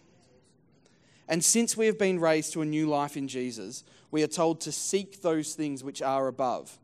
And 1.28 1.44
since 1.44 1.76
we 1.76 1.86
have 1.86 1.98
been 1.98 2.18
raised 2.18 2.52
to 2.54 2.62
a 2.62 2.66
new 2.66 2.88
life 2.88 3.16
in 3.16 3.28
Jesus, 3.28 3.84
we 4.10 4.24
are 4.24 4.28
told 4.28 4.60
to 4.62 4.72
seek 4.72 5.22
those 5.22 5.54
things 5.54 5.84
which 5.84 6.02
are 6.02 6.26
above. 6.26 6.78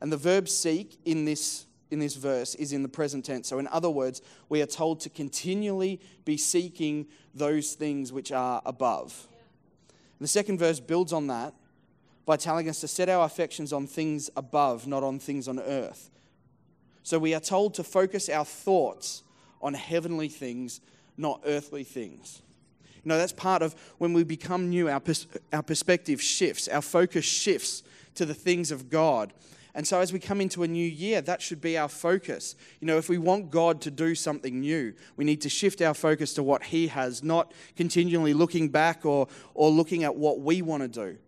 And 0.00 0.12
the 0.12 0.16
verb 0.16 0.48
seek 0.48 0.98
in 1.04 1.24
this, 1.24 1.66
in 1.90 1.98
this 1.98 2.14
verse 2.14 2.54
is 2.56 2.72
in 2.72 2.82
the 2.82 2.88
present 2.88 3.24
tense. 3.24 3.48
So, 3.48 3.58
in 3.58 3.66
other 3.68 3.90
words, 3.90 4.22
we 4.48 4.62
are 4.62 4.66
told 4.66 5.00
to 5.00 5.10
continually 5.10 6.00
be 6.24 6.36
seeking 6.36 7.06
those 7.34 7.74
things 7.74 8.12
which 8.12 8.32
are 8.32 8.62
above. 8.66 9.28
And 10.18 10.24
the 10.24 10.28
second 10.28 10.58
verse 10.58 10.80
builds 10.80 11.12
on 11.12 11.26
that 11.28 11.54
by 12.24 12.36
telling 12.36 12.68
us 12.68 12.80
to 12.80 12.88
set 12.88 13.08
our 13.08 13.24
affections 13.24 13.72
on 13.72 13.86
things 13.86 14.30
above, 14.36 14.86
not 14.86 15.02
on 15.02 15.18
things 15.18 15.46
on 15.48 15.60
earth. 15.60 16.10
So 17.02 17.18
we 17.18 17.34
are 17.34 17.40
told 17.40 17.74
to 17.74 17.84
focus 17.84 18.28
our 18.28 18.44
thoughts 18.44 19.22
on 19.62 19.74
heavenly 19.74 20.28
things, 20.28 20.80
not 21.16 21.40
earthly 21.46 21.84
things. 21.84 22.42
You 23.04 23.10
know, 23.10 23.18
that's 23.18 23.32
part 23.32 23.62
of 23.62 23.76
when 23.98 24.12
we 24.12 24.24
become 24.24 24.68
new, 24.68 24.88
our, 24.88 24.98
pers- 24.98 25.28
our 25.52 25.62
perspective 25.62 26.20
shifts, 26.20 26.66
our 26.66 26.82
focus 26.82 27.24
shifts 27.24 27.84
to 28.16 28.26
the 28.26 28.34
things 28.34 28.72
of 28.72 28.90
God. 28.90 29.32
And 29.76 29.86
so, 29.86 30.00
as 30.00 30.10
we 30.10 30.18
come 30.18 30.40
into 30.40 30.62
a 30.62 30.66
new 30.66 30.88
year, 30.88 31.20
that 31.20 31.42
should 31.42 31.60
be 31.60 31.76
our 31.76 31.88
focus. 31.88 32.56
You 32.80 32.86
know, 32.86 32.96
if 32.96 33.10
we 33.10 33.18
want 33.18 33.50
God 33.50 33.82
to 33.82 33.90
do 33.90 34.14
something 34.14 34.58
new, 34.58 34.94
we 35.16 35.24
need 35.26 35.42
to 35.42 35.50
shift 35.50 35.82
our 35.82 35.92
focus 35.92 36.32
to 36.34 36.42
what 36.42 36.64
He 36.64 36.86
has, 36.86 37.22
not 37.22 37.52
continually 37.76 38.32
looking 38.32 38.70
back 38.70 39.04
or, 39.04 39.28
or 39.52 39.68
looking 39.70 40.02
at 40.02 40.16
what 40.16 40.40
we 40.40 40.62
want 40.62 40.82
to 40.82 40.88
do. 40.88 41.18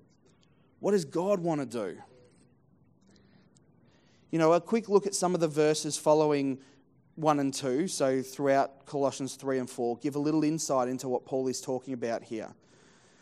What 0.80 0.92
does 0.92 1.04
God 1.04 1.40
want 1.40 1.60
to 1.60 1.66
do? 1.66 1.98
You 4.30 4.38
know, 4.38 4.54
a 4.54 4.62
quick 4.62 4.88
look 4.88 5.06
at 5.06 5.14
some 5.14 5.34
of 5.34 5.40
the 5.40 5.48
verses 5.48 5.98
following 5.98 6.58
1 7.16 7.40
and 7.40 7.52
2, 7.52 7.86
so 7.86 8.22
throughout 8.22 8.86
Colossians 8.86 9.34
3 9.34 9.58
and 9.58 9.68
4, 9.68 9.98
give 9.98 10.16
a 10.16 10.18
little 10.18 10.42
insight 10.42 10.88
into 10.88 11.06
what 11.06 11.26
Paul 11.26 11.48
is 11.48 11.60
talking 11.60 11.92
about 11.92 12.22
here. 12.22 12.54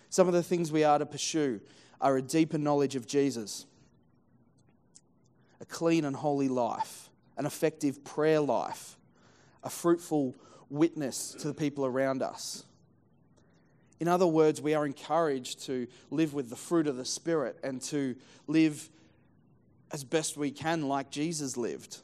Some 0.09 0.29
of 0.29 0.35
the 0.35 0.43
things 0.45 0.71
we 0.71 0.85
are 0.85 1.01
to 1.01 1.07
pursue 1.07 1.61
are 2.01 2.17
a 2.17 2.23
deeper 2.23 2.59
knowledge 2.59 2.95
of 2.95 3.09
Jesus, 3.09 3.67
clean 5.69 6.05
and 6.05 6.17
holy 6.17 6.49
life, 6.49 7.11
an 7.37 7.47
effective 7.47 8.05
prayer 8.05 8.41
life, 8.41 8.97
a 9.63 9.71
fruitful 9.71 10.35
witness 10.71 11.35
to 11.41 11.49
the 11.49 11.55
people 11.55 11.85
around 11.85 12.23
us. 12.23 12.65
In 13.99 14.09
other 14.09 14.27
words, 14.27 14.61
we 14.61 14.75
are 14.75 14.85
encouraged 14.85 15.65
to 15.67 15.87
live 16.11 16.35
with 16.35 16.51
the 16.51 16.57
fruit 16.57 16.87
of 16.87 16.97
the 16.97 17.05
Spirit 17.05 17.59
and 17.63 17.81
to 17.83 18.15
live 18.47 18.91
as 19.93 20.05
best 20.05 20.37
we 20.37 20.51
can 20.51 20.89
like 20.89 21.11
Jesus 21.11 21.57
lived. 21.57 21.99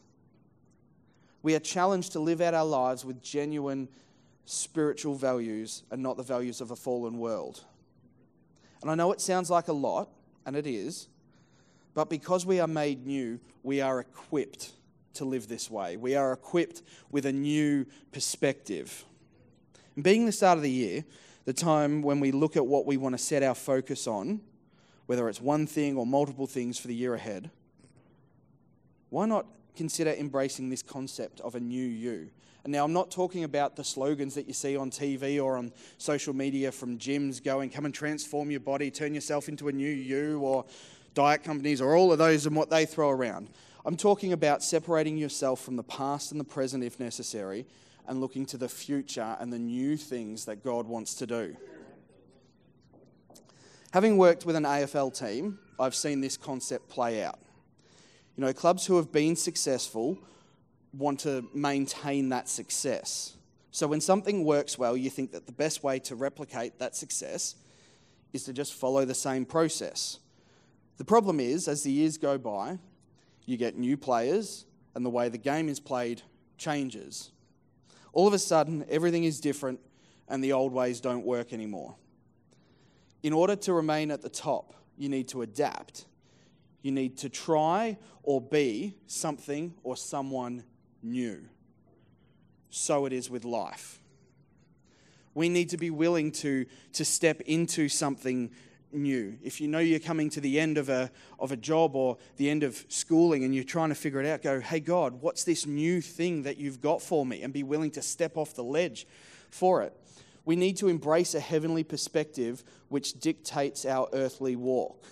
We 1.42 1.54
are 1.54 1.60
challenged 1.60 2.12
to 2.12 2.20
live 2.20 2.40
out 2.40 2.54
our 2.54 2.64
lives 2.64 3.04
with 3.04 3.22
genuine 3.22 3.88
spiritual 4.44 5.14
values 5.14 5.82
and 5.90 6.02
not 6.02 6.16
the 6.16 6.22
values 6.22 6.60
of 6.60 6.70
a 6.70 6.76
fallen 6.76 7.18
world. 7.18 7.64
And 8.80 8.90
I 8.90 8.94
know 8.94 9.12
it 9.12 9.20
sounds 9.20 9.50
like 9.50 9.68
a 9.68 9.72
lot, 9.72 10.08
and 10.46 10.56
it 10.56 10.66
is, 10.66 11.08
but 11.94 12.08
because 12.08 12.46
we 12.46 12.60
are 12.60 12.68
made 12.68 13.06
new, 13.06 13.38
we 13.62 13.80
are 13.80 14.00
equipped 14.00 14.72
to 15.14 15.24
live 15.24 15.48
this 15.48 15.70
way. 15.70 15.96
We 15.96 16.14
are 16.14 16.32
equipped 16.32 16.82
with 17.10 17.26
a 17.26 17.32
new 17.32 17.86
perspective. 18.12 19.04
And 19.94 20.04
being 20.04 20.26
the 20.26 20.32
start 20.32 20.56
of 20.56 20.62
the 20.62 20.70
year, 20.70 21.04
the 21.44 21.52
time 21.52 22.02
when 22.02 22.20
we 22.20 22.32
look 22.32 22.56
at 22.56 22.66
what 22.66 22.86
we 22.86 22.96
want 22.96 23.14
to 23.14 23.18
set 23.18 23.42
our 23.42 23.54
focus 23.54 24.06
on, 24.06 24.40
whether 25.06 25.28
it's 25.28 25.40
one 25.40 25.66
thing 25.66 25.96
or 25.96 26.06
multiple 26.06 26.46
things 26.46 26.78
for 26.78 26.88
the 26.88 26.94
year 26.94 27.14
ahead, 27.14 27.50
why 29.10 29.26
not 29.26 29.46
consider 29.76 30.10
embracing 30.12 30.70
this 30.70 30.82
concept 30.82 31.40
of 31.40 31.54
a 31.54 31.60
new 31.60 31.84
you? 31.84 32.30
And 32.64 32.72
now 32.72 32.84
I'm 32.84 32.92
not 32.92 33.10
talking 33.10 33.42
about 33.42 33.74
the 33.74 33.82
slogans 33.82 34.34
that 34.34 34.46
you 34.46 34.52
see 34.52 34.76
on 34.76 34.90
TV 34.90 35.42
or 35.42 35.56
on 35.56 35.72
social 35.98 36.32
media 36.32 36.70
from 36.70 36.96
gyms 36.96 37.42
going, 37.42 37.70
come 37.70 37.84
and 37.84 37.94
transform 37.94 38.50
your 38.50 38.60
body, 38.60 38.90
turn 38.90 39.14
yourself 39.14 39.48
into 39.48 39.68
a 39.68 39.72
new 39.72 39.90
you, 39.90 40.38
or 40.40 40.64
diet 41.14 41.42
companies, 41.42 41.80
or 41.80 41.96
all 41.96 42.12
of 42.12 42.18
those 42.18 42.46
and 42.46 42.54
what 42.54 42.70
they 42.70 42.86
throw 42.86 43.10
around. 43.10 43.50
I'm 43.84 43.96
talking 43.96 44.32
about 44.32 44.62
separating 44.62 45.16
yourself 45.16 45.60
from 45.60 45.74
the 45.74 45.82
past 45.82 46.30
and 46.30 46.38
the 46.38 46.44
present 46.44 46.84
if 46.84 47.00
necessary 47.00 47.66
and 48.06 48.20
looking 48.20 48.46
to 48.46 48.56
the 48.56 48.68
future 48.68 49.36
and 49.40 49.52
the 49.52 49.58
new 49.58 49.96
things 49.96 50.44
that 50.44 50.62
God 50.62 50.86
wants 50.86 51.14
to 51.14 51.26
do. 51.26 51.56
Having 53.92 54.18
worked 54.18 54.46
with 54.46 54.54
an 54.56 54.64
AFL 54.64 55.16
team, 55.18 55.58
I've 55.78 55.94
seen 55.94 56.20
this 56.20 56.36
concept 56.36 56.88
play 56.88 57.24
out. 57.24 57.38
You 58.36 58.44
know, 58.44 58.52
clubs 58.52 58.86
who 58.86 58.96
have 58.96 59.12
been 59.12 59.36
successful 59.36 60.18
want 60.92 61.20
to 61.20 61.44
maintain 61.54 62.30
that 62.30 62.48
success. 62.48 63.36
So 63.70 63.86
when 63.86 64.00
something 64.00 64.44
works 64.44 64.78
well, 64.78 64.96
you 64.96 65.10
think 65.10 65.32
that 65.32 65.46
the 65.46 65.52
best 65.52 65.82
way 65.82 65.98
to 66.00 66.14
replicate 66.14 66.78
that 66.78 66.94
success 66.94 67.56
is 68.32 68.44
to 68.44 68.52
just 68.52 68.74
follow 68.74 69.04
the 69.04 69.14
same 69.14 69.44
process. 69.44 70.18
The 70.98 71.04
problem 71.04 71.40
is, 71.40 71.68
as 71.68 71.82
the 71.82 71.90
years 71.90 72.18
go 72.18 72.38
by, 72.38 72.78
you 73.44 73.56
get 73.56 73.76
new 73.76 73.96
players, 73.96 74.66
and 74.94 75.04
the 75.04 75.10
way 75.10 75.28
the 75.28 75.38
game 75.38 75.68
is 75.68 75.80
played 75.80 76.22
changes. 76.58 77.30
All 78.12 78.26
of 78.28 78.34
a 78.34 78.38
sudden, 78.38 78.84
everything 78.90 79.24
is 79.24 79.40
different, 79.40 79.80
and 80.28 80.44
the 80.44 80.52
old 80.52 80.72
ways 80.72 81.00
don't 81.00 81.24
work 81.24 81.52
anymore. 81.52 81.96
In 83.22 83.32
order 83.32 83.56
to 83.56 83.72
remain 83.72 84.10
at 84.10 84.22
the 84.22 84.28
top, 84.28 84.74
you 84.96 85.08
need 85.08 85.28
to 85.28 85.42
adapt 85.42 86.06
you 86.82 86.92
need 86.92 87.16
to 87.18 87.28
try 87.28 87.96
or 88.22 88.40
be 88.40 88.94
something 89.06 89.74
or 89.82 89.96
someone 89.96 90.64
new. 91.02 91.42
So 92.70 93.06
it 93.06 93.12
is 93.12 93.30
with 93.30 93.44
life. 93.44 93.98
We 95.34 95.48
need 95.48 95.70
to 95.70 95.76
be 95.76 95.90
willing 95.90 96.32
to, 96.32 96.66
to 96.94 97.04
step 97.04 97.40
into 97.42 97.88
something 97.88 98.50
new. 98.92 99.38
If 99.42 99.60
you 99.60 99.68
know 99.68 99.78
you're 99.78 99.98
coming 99.98 100.28
to 100.30 100.40
the 100.40 100.60
end 100.60 100.76
of 100.76 100.88
a, 100.88 101.10
of 101.38 101.52
a 101.52 101.56
job 101.56 101.96
or 101.96 102.18
the 102.36 102.50
end 102.50 102.62
of 102.62 102.84
schooling 102.88 103.44
and 103.44 103.54
you're 103.54 103.64
trying 103.64 103.88
to 103.88 103.94
figure 103.94 104.20
it 104.20 104.26
out, 104.26 104.42
go, 104.42 104.60
hey, 104.60 104.80
God, 104.80 105.22
what's 105.22 105.44
this 105.44 105.66
new 105.66 106.00
thing 106.00 106.42
that 106.42 106.58
you've 106.58 106.80
got 106.80 107.00
for 107.00 107.24
me? 107.24 107.42
And 107.42 107.52
be 107.52 107.62
willing 107.62 107.90
to 107.92 108.02
step 108.02 108.36
off 108.36 108.54
the 108.54 108.64
ledge 108.64 109.06
for 109.50 109.82
it. 109.82 109.96
We 110.44 110.56
need 110.56 110.76
to 110.78 110.88
embrace 110.88 111.34
a 111.34 111.40
heavenly 111.40 111.84
perspective 111.84 112.64
which 112.88 113.20
dictates 113.20 113.86
our 113.86 114.08
earthly 114.12 114.56
walk 114.56 115.02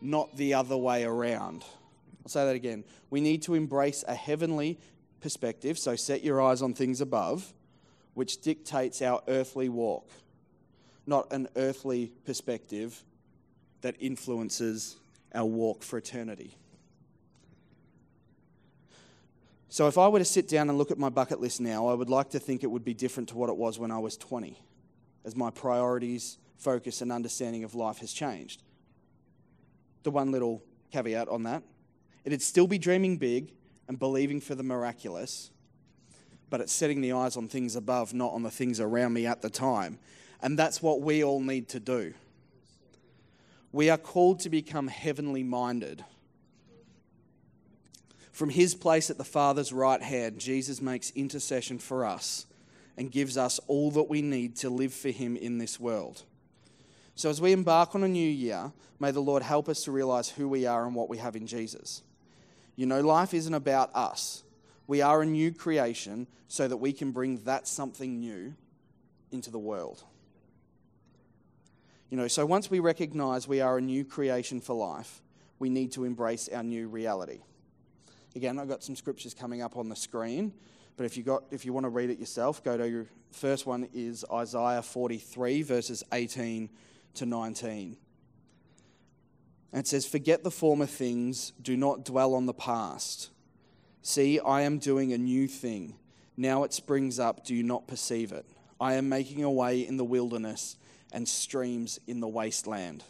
not 0.00 0.36
the 0.36 0.54
other 0.54 0.76
way 0.76 1.04
around. 1.04 1.64
I'll 2.24 2.30
say 2.30 2.44
that 2.44 2.54
again. 2.54 2.84
We 3.10 3.20
need 3.20 3.42
to 3.42 3.54
embrace 3.54 4.04
a 4.06 4.14
heavenly 4.14 4.78
perspective, 5.20 5.78
so 5.78 5.96
set 5.96 6.22
your 6.22 6.40
eyes 6.40 6.62
on 6.62 6.74
things 6.74 7.00
above, 7.00 7.52
which 8.14 8.40
dictates 8.40 9.02
our 9.02 9.22
earthly 9.28 9.68
walk, 9.68 10.10
not 11.06 11.32
an 11.32 11.48
earthly 11.56 12.12
perspective 12.24 13.02
that 13.80 13.96
influences 13.98 14.96
our 15.34 15.44
walk 15.44 15.82
for 15.82 15.98
eternity. 15.98 16.56
So, 19.70 19.86
if 19.86 19.98
I 19.98 20.08
were 20.08 20.18
to 20.18 20.24
sit 20.24 20.48
down 20.48 20.70
and 20.70 20.78
look 20.78 20.90
at 20.90 20.98
my 20.98 21.10
bucket 21.10 21.40
list 21.40 21.60
now, 21.60 21.88
I 21.88 21.94
would 21.94 22.08
like 22.08 22.30
to 22.30 22.38
think 22.38 22.62
it 22.62 22.68
would 22.68 22.84
be 22.84 22.94
different 22.94 23.28
to 23.30 23.36
what 23.36 23.50
it 23.50 23.56
was 23.56 23.78
when 23.78 23.90
I 23.90 23.98
was 23.98 24.16
20, 24.16 24.58
as 25.26 25.36
my 25.36 25.50
priorities, 25.50 26.38
focus, 26.56 27.02
and 27.02 27.12
understanding 27.12 27.64
of 27.64 27.74
life 27.74 27.98
has 27.98 28.12
changed 28.12 28.62
the 30.02 30.10
one 30.10 30.30
little 30.30 30.62
caveat 30.92 31.28
on 31.28 31.42
that. 31.44 31.62
It'd 32.24 32.42
still 32.42 32.66
be 32.66 32.78
dreaming 32.78 33.16
big 33.16 33.52
and 33.88 33.98
believing 33.98 34.40
for 34.40 34.54
the 34.54 34.62
miraculous, 34.62 35.50
but 36.50 36.60
it's 36.60 36.72
setting 36.72 37.00
the 37.00 37.12
eyes 37.12 37.36
on 37.36 37.48
things 37.48 37.76
above, 37.76 38.14
not 38.14 38.32
on 38.32 38.42
the 38.42 38.50
things 38.50 38.80
around 38.80 39.12
me 39.12 39.26
at 39.26 39.42
the 39.42 39.50
time. 39.50 39.98
And 40.40 40.58
that's 40.58 40.82
what 40.82 41.00
we 41.00 41.24
all 41.24 41.40
need 41.40 41.68
to 41.70 41.80
do. 41.80 42.14
We 43.72 43.90
are 43.90 43.98
called 43.98 44.40
to 44.40 44.50
become 44.50 44.88
heavenly 44.88 45.42
minded. 45.42 46.04
From 48.32 48.50
his 48.50 48.74
place 48.74 49.10
at 49.10 49.18
the 49.18 49.24
Father's 49.24 49.72
right 49.72 50.02
hand, 50.02 50.38
Jesus 50.38 50.80
makes 50.80 51.10
intercession 51.10 51.78
for 51.78 52.04
us 52.04 52.46
and 52.98 53.12
gives 53.12 53.38
us 53.38 53.60
all 53.68 53.92
that 53.92 54.10
we 54.10 54.20
need 54.20 54.56
to 54.56 54.68
live 54.68 54.92
for 54.92 55.10
Him 55.10 55.36
in 55.36 55.58
this 55.58 55.78
world. 55.78 56.24
So, 57.18 57.28
as 57.28 57.40
we 57.40 57.50
embark 57.50 57.96
on 57.96 58.04
a 58.04 58.08
new 58.08 58.30
year, 58.30 58.70
may 59.00 59.10
the 59.10 59.18
Lord 59.18 59.42
help 59.42 59.68
us 59.68 59.82
to 59.82 59.90
realize 59.90 60.28
who 60.28 60.48
we 60.48 60.66
are 60.66 60.86
and 60.86 60.94
what 60.94 61.08
we 61.08 61.18
have 61.18 61.34
in 61.34 61.48
Jesus. 61.48 62.04
You 62.76 62.86
know, 62.86 63.00
life 63.00 63.34
isn't 63.34 63.52
about 63.52 63.90
us. 63.92 64.44
We 64.86 65.02
are 65.02 65.20
a 65.22 65.26
new 65.26 65.50
creation 65.50 66.28
so 66.46 66.68
that 66.68 66.76
we 66.76 66.92
can 66.92 67.10
bring 67.10 67.42
that 67.42 67.66
something 67.66 68.20
new 68.20 68.54
into 69.32 69.50
the 69.50 69.58
world. 69.58 70.04
You 72.08 72.18
know, 72.18 72.28
so 72.28 72.46
once 72.46 72.70
we 72.70 72.78
recognize 72.78 73.48
we 73.48 73.60
are 73.60 73.78
a 73.78 73.82
new 73.82 74.04
creation 74.04 74.60
for 74.60 74.74
life, 74.74 75.20
we 75.58 75.70
need 75.70 75.90
to 75.94 76.04
embrace 76.04 76.48
our 76.48 76.62
new 76.62 76.86
reality. 76.86 77.40
Again, 78.36 78.60
I've 78.60 78.68
got 78.68 78.84
some 78.84 78.94
scriptures 78.94 79.34
coming 79.34 79.60
up 79.60 79.76
on 79.76 79.88
the 79.88 79.96
screen, 79.96 80.52
but 80.96 81.04
if 81.04 81.16
you 81.16 81.24
got 81.24 81.42
if 81.50 81.64
you 81.64 81.72
want 81.72 81.82
to 81.82 81.90
read 81.90 82.10
it 82.10 82.20
yourself, 82.20 82.62
go 82.62 82.76
to 82.76 82.88
your 82.88 83.06
first 83.32 83.66
one 83.66 83.88
is 83.92 84.24
Isaiah 84.32 84.82
43 84.82 85.62
verses 85.62 86.04
18 86.12 86.70
to 87.14 87.26
19. 87.26 87.96
And 89.72 89.80
it 89.80 89.86
says, 89.86 90.06
"Forget 90.06 90.44
the 90.44 90.50
former 90.50 90.86
things, 90.86 91.52
do 91.60 91.76
not 91.76 92.04
dwell 92.04 92.34
on 92.34 92.46
the 92.46 92.54
past. 92.54 93.30
See, 94.02 94.40
I 94.40 94.62
am 94.62 94.78
doing 94.78 95.12
a 95.12 95.18
new 95.18 95.46
thing. 95.46 95.96
Now 96.36 96.62
it 96.62 96.72
springs 96.72 97.18
up, 97.18 97.44
do 97.44 97.54
you 97.54 97.62
not 97.62 97.86
perceive 97.86 98.32
it? 98.32 98.46
I 98.80 98.94
am 98.94 99.08
making 99.08 99.42
a 99.42 99.50
way 99.50 99.84
in 99.84 99.96
the 99.96 100.04
wilderness 100.04 100.76
and 101.12 101.28
streams 101.28 101.98
in 102.06 102.20
the 102.20 102.28
wasteland." 102.28 103.04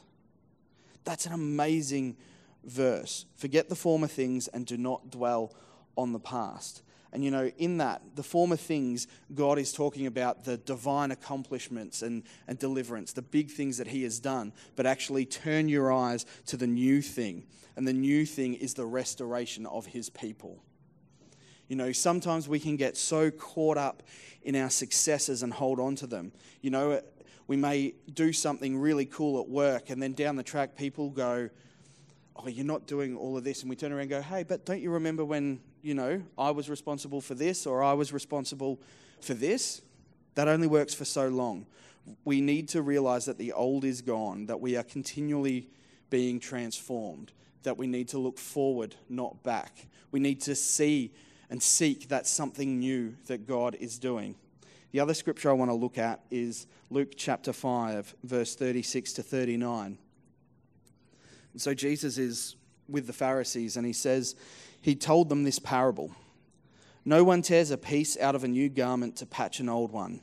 That's 1.05 1.27
an 1.27 1.33
amazing 1.33 2.17
verse. 2.65 3.27
Forget 3.35 3.69
the 3.69 3.77
former 3.77 4.09
things 4.09 4.49
and 4.49 4.67
do 4.67 4.77
not 4.77 5.11
dwell 5.11 5.55
on 5.97 6.13
the 6.13 6.21
past. 6.21 6.83
And 7.13 7.25
you 7.25 7.31
know, 7.31 7.51
in 7.57 7.79
that, 7.79 8.03
the 8.17 8.23
former 8.23 8.57
things, 8.57 9.07
God 9.35 9.59
is 9.59 9.73
talking 9.73 10.07
about 10.07 10.45
the 10.45 10.59
divine 10.59 11.11
accomplishments 11.11 12.03
and, 12.03 12.23
and 12.47 12.59
deliverance, 12.59 13.13
the 13.13 13.23
big 13.23 13.51
things 13.51 13.79
that 13.79 13.87
He 13.87 14.03
has 14.03 14.21
done. 14.21 14.53
But 14.77 14.87
actually, 14.87 15.25
turn 15.25 15.69
your 15.69 15.91
eyes 15.93 16.27
to 16.47 16.57
the 16.57 16.67
new 16.67 17.01
thing. 17.01 17.45
And 17.77 17.89
the 17.89 17.93
new 17.93 18.27
thing 18.27 18.55
is 18.55 18.75
the 18.75 18.85
restoration 18.85 19.65
of 19.67 19.87
His 19.87 20.11
people. 20.11 20.63
You 21.69 21.77
know, 21.77 21.93
sometimes 21.93 22.49
we 22.49 22.59
can 22.59 22.77
get 22.77 22.97
so 22.97 23.31
caught 23.31 23.79
up 23.79 24.03
in 24.43 24.57
our 24.57 24.71
successes 24.71 25.43
and 25.43 25.53
hold 25.53 25.79
on 25.79 25.97
to 25.97 26.07
them. 26.07 26.33
You 26.61 26.71
know, 26.71 27.01
we 27.47 27.57
may 27.57 27.95
do 28.13 28.33
something 28.33 28.79
really 28.79 29.07
cool 29.07 29.41
at 29.41 29.49
work, 29.49 29.91
and 29.91 30.03
then 30.03 30.13
down 30.13 30.37
the 30.37 30.43
track, 30.43 30.77
people 30.77 31.11
go, 31.11 31.49
oh, 32.37 32.49
you're 32.49 32.65
not 32.65 32.87
doing 32.87 33.17
all 33.17 33.37
of 33.37 33.45
this. 33.45 33.63
And 33.63 33.71
we 33.71 33.77
turn 33.77 33.93
around 33.93 34.03
and 34.03 34.11
go, 34.11 34.23
hey, 34.23 34.43
but 34.43 34.65
don't 34.65 34.81
you 34.81 34.91
remember 34.91 35.25
when, 35.25 35.61
you 35.83 35.95
know, 35.95 36.23
I 36.37 36.51
was 36.51 36.69
responsible 36.69 37.21
for 37.21 37.35
this 37.35 37.67
or 37.67 37.83
I 37.83 37.93
was 37.93 38.13
responsible 38.13 38.81
for 39.21 39.35
this? 39.35 39.83
That 40.35 40.49
only 40.49 40.67
works 40.67 40.95
for 40.95 41.05
so 41.05 41.29
long. 41.29 41.67
We 42.25 42.41
need 42.41 42.69
to 42.71 42.83
realize 42.83 43.27
that 43.27 43.39
the 43.39 43.53
old 43.53 43.85
is 43.85 44.01
gone, 44.01 44.47
that 44.47 44.61
we 44.61 44.77
are 44.77 44.83
continually 44.83 45.69
being 46.11 46.41
transformed, 46.41 47.33
that 47.65 47.77
we 47.77 47.87
need 47.87 48.09
to 48.09 48.19
look 48.19 48.39
forward, 48.39 48.95
not 49.09 49.43
back. 49.43 49.87
We 50.11 50.21
need 50.21 50.41
to 50.43 50.55
see 50.55 51.13
and 51.51 51.63
seek 51.63 52.09
that 52.09 52.27
something 52.27 52.79
new 52.79 53.17
that 53.27 53.47
God 53.47 53.77
is 53.81 53.99
doing. 53.99 54.37
The 54.91 55.01
other 55.01 55.15
scripture 55.15 55.51
I 55.51 55.55
want 55.55 55.71
to 55.71 55.75
look 55.75 55.99
at 55.99 56.21
is 56.31 56.67
Luke 56.91 57.13
chapter 57.17 57.53
5, 57.53 58.15
verse 58.25 58.55
36 58.55 59.13
to 59.15 59.23
39. 59.23 59.99
And 61.53 61.63
so 61.63 61.75
Jesus 61.75 62.17
is 62.17 62.57
with 62.89 63.07
the 63.07 63.13
Pharisees 63.13 63.77
and 63.77 63.87
he 63.87 63.93
says, 63.93 64.35
He 64.81 64.95
told 64.95 65.29
them 65.29 65.45
this 65.45 65.59
parable 65.59 66.15
No 67.05 67.25
one 67.25 67.43
tears 67.43 67.71
a 67.71 67.79
piece 67.79 68.17
out 68.19 68.35
of 68.35 68.45
a 68.45 68.49
new 68.49 68.69
garment 68.69 69.17
to 69.17 69.27
patch 69.27 69.61
an 69.61 69.69
old 69.69 69.93
one. 69.93 70.21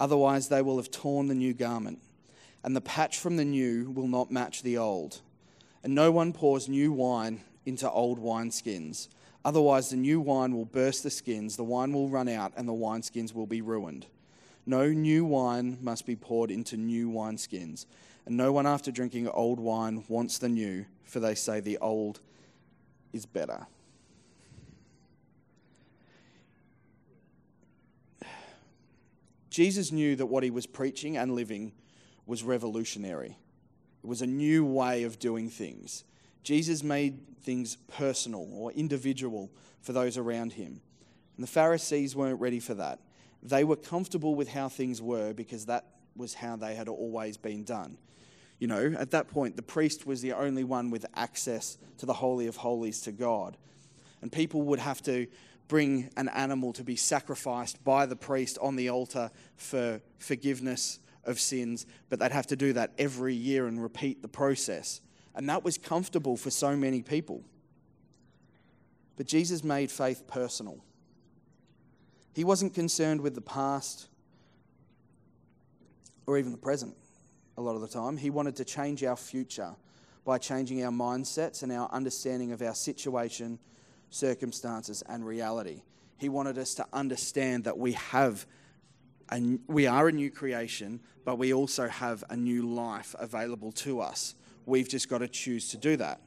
Otherwise, 0.00 0.48
they 0.48 0.62
will 0.62 0.76
have 0.76 0.90
torn 0.90 1.26
the 1.26 1.34
new 1.34 1.52
garment, 1.52 2.00
and 2.62 2.74
the 2.74 2.80
patch 2.80 3.18
from 3.18 3.36
the 3.36 3.44
new 3.44 3.90
will 3.90 4.08
not 4.08 4.30
match 4.30 4.62
the 4.62 4.78
old. 4.78 5.20
And 5.82 5.94
no 5.94 6.10
one 6.10 6.32
pours 6.32 6.68
new 6.68 6.92
wine 6.92 7.40
into 7.66 7.90
old 7.90 8.18
wineskins. 8.20 9.08
Otherwise, 9.44 9.90
the 9.90 9.96
new 9.96 10.20
wine 10.20 10.54
will 10.54 10.64
burst 10.64 11.02
the 11.02 11.10
skins, 11.10 11.56
the 11.56 11.64
wine 11.64 11.92
will 11.92 12.08
run 12.08 12.28
out, 12.28 12.52
and 12.56 12.68
the 12.68 12.72
wineskins 12.72 13.34
will 13.34 13.46
be 13.46 13.60
ruined. 13.60 14.06
No 14.66 14.88
new 14.88 15.24
wine 15.24 15.78
must 15.80 16.04
be 16.04 16.16
poured 16.16 16.50
into 16.50 16.76
new 16.76 17.08
wineskins 17.10 17.86
and 18.28 18.36
no 18.36 18.52
one 18.52 18.66
after 18.66 18.92
drinking 18.92 19.26
old 19.26 19.58
wine 19.58 20.04
wants 20.06 20.36
the 20.36 20.50
new, 20.50 20.84
for 21.02 21.18
they 21.18 21.34
say 21.34 21.60
the 21.60 21.78
old 21.78 22.20
is 23.12 23.26
better. 23.26 23.66
Jesus 29.50 29.90
knew 29.90 30.14
that 30.16 30.26
what 30.26 30.44
he 30.44 30.50
was 30.50 30.66
preaching 30.66 31.16
and 31.16 31.34
living 31.34 31.72
was 32.26 32.44
revolutionary. 32.44 33.36
It 34.04 34.06
was 34.06 34.22
a 34.22 34.26
new 34.26 34.64
way 34.64 35.02
of 35.02 35.18
doing 35.18 35.48
things. 35.48 36.04
Jesus 36.44 36.82
made 36.82 37.36
things 37.42 37.76
personal 37.88 38.48
or 38.52 38.70
individual 38.72 39.50
for 39.80 39.92
those 39.92 40.16
around 40.16 40.52
him. 40.52 40.80
And 41.36 41.42
the 41.42 41.50
Pharisees 41.50 42.14
weren't 42.14 42.40
ready 42.40 42.60
for 42.60 42.74
that. 42.74 43.00
They 43.42 43.64
were 43.64 43.76
comfortable 43.76 44.34
with 44.34 44.48
how 44.48 44.68
things 44.68 45.00
were 45.00 45.32
because 45.32 45.66
that 45.66 45.84
was 46.16 46.34
how 46.34 46.56
they 46.56 46.74
had 46.74 46.88
always 46.88 47.36
been 47.36 47.64
done. 47.64 47.96
You 48.58 48.66
know, 48.66 48.94
at 48.98 49.12
that 49.12 49.28
point, 49.28 49.56
the 49.56 49.62
priest 49.62 50.06
was 50.06 50.20
the 50.20 50.32
only 50.32 50.64
one 50.64 50.90
with 50.90 51.06
access 51.14 51.78
to 51.98 52.06
the 52.06 52.14
Holy 52.14 52.46
of 52.46 52.56
Holies 52.56 53.00
to 53.02 53.12
God. 53.12 53.56
And 54.20 54.32
people 54.32 54.62
would 54.62 54.80
have 54.80 55.00
to 55.02 55.28
bring 55.68 56.10
an 56.16 56.28
animal 56.30 56.72
to 56.72 56.82
be 56.82 56.96
sacrificed 56.96 57.82
by 57.84 58.06
the 58.06 58.16
priest 58.16 58.58
on 58.60 58.74
the 58.74 58.88
altar 58.88 59.30
for 59.56 60.00
forgiveness 60.18 60.98
of 61.24 61.38
sins, 61.38 61.86
but 62.08 62.18
they'd 62.18 62.32
have 62.32 62.46
to 62.46 62.56
do 62.56 62.72
that 62.72 62.92
every 62.98 63.34
year 63.34 63.66
and 63.66 63.80
repeat 63.80 64.22
the 64.22 64.28
process. 64.28 65.02
And 65.34 65.48
that 65.48 65.62
was 65.62 65.78
comfortable 65.78 66.36
for 66.36 66.50
so 66.50 66.74
many 66.74 67.02
people. 67.02 67.44
But 69.16 69.26
Jesus 69.26 69.62
made 69.62 69.90
faith 69.90 70.26
personal. 70.26 70.78
He 72.34 72.44
wasn't 72.44 72.74
concerned 72.74 73.20
with 73.20 73.34
the 73.34 73.40
past 73.40 74.08
or 76.26 76.38
even 76.38 76.50
the 76.50 76.58
present 76.58 76.96
a 77.58 77.60
lot 77.60 77.74
of 77.74 77.80
the 77.80 77.88
time. 77.88 78.16
He 78.16 78.30
wanted 78.30 78.54
to 78.56 78.64
change 78.64 79.02
our 79.02 79.16
future 79.16 79.74
by 80.24 80.38
changing 80.38 80.84
our 80.84 80.92
mindsets 80.92 81.64
and 81.64 81.72
our 81.72 81.90
understanding 81.90 82.52
of 82.52 82.62
our 82.62 82.74
situation, 82.74 83.58
circumstances, 84.10 85.02
and 85.08 85.26
reality. 85.26 85.82
He 86.18 86.28
wanted 86.28 86.56
us 86.56 86.74
to 86.76 86.86
understand 86.92 87.64
that 87.64 87.76
we 87.76 87.92
have 87.92 88.46
a, 89.32 89.58
we 89.66 89.88
are 89.88 90.08
a 90.08 90.12
new 90.12 90.30
creation, 90.30 91.00
but 91.24 91.36
we 91.36 91.52
also 91.52 91.88
have 91.88 92.22
a 92.30 92.36
new 92.36 92.62
life 92.62 93.16
available 93.18 93.72
to 93.72 94.00
us. 94.00 94.36
We've 94.64 94.88
just 94.88 95.08
got 95.08 95.18
to 95.18 95.28
choose 95.28 95.68
to 95.70 95.76
do 95.76 95.96
that. 95.96 96.20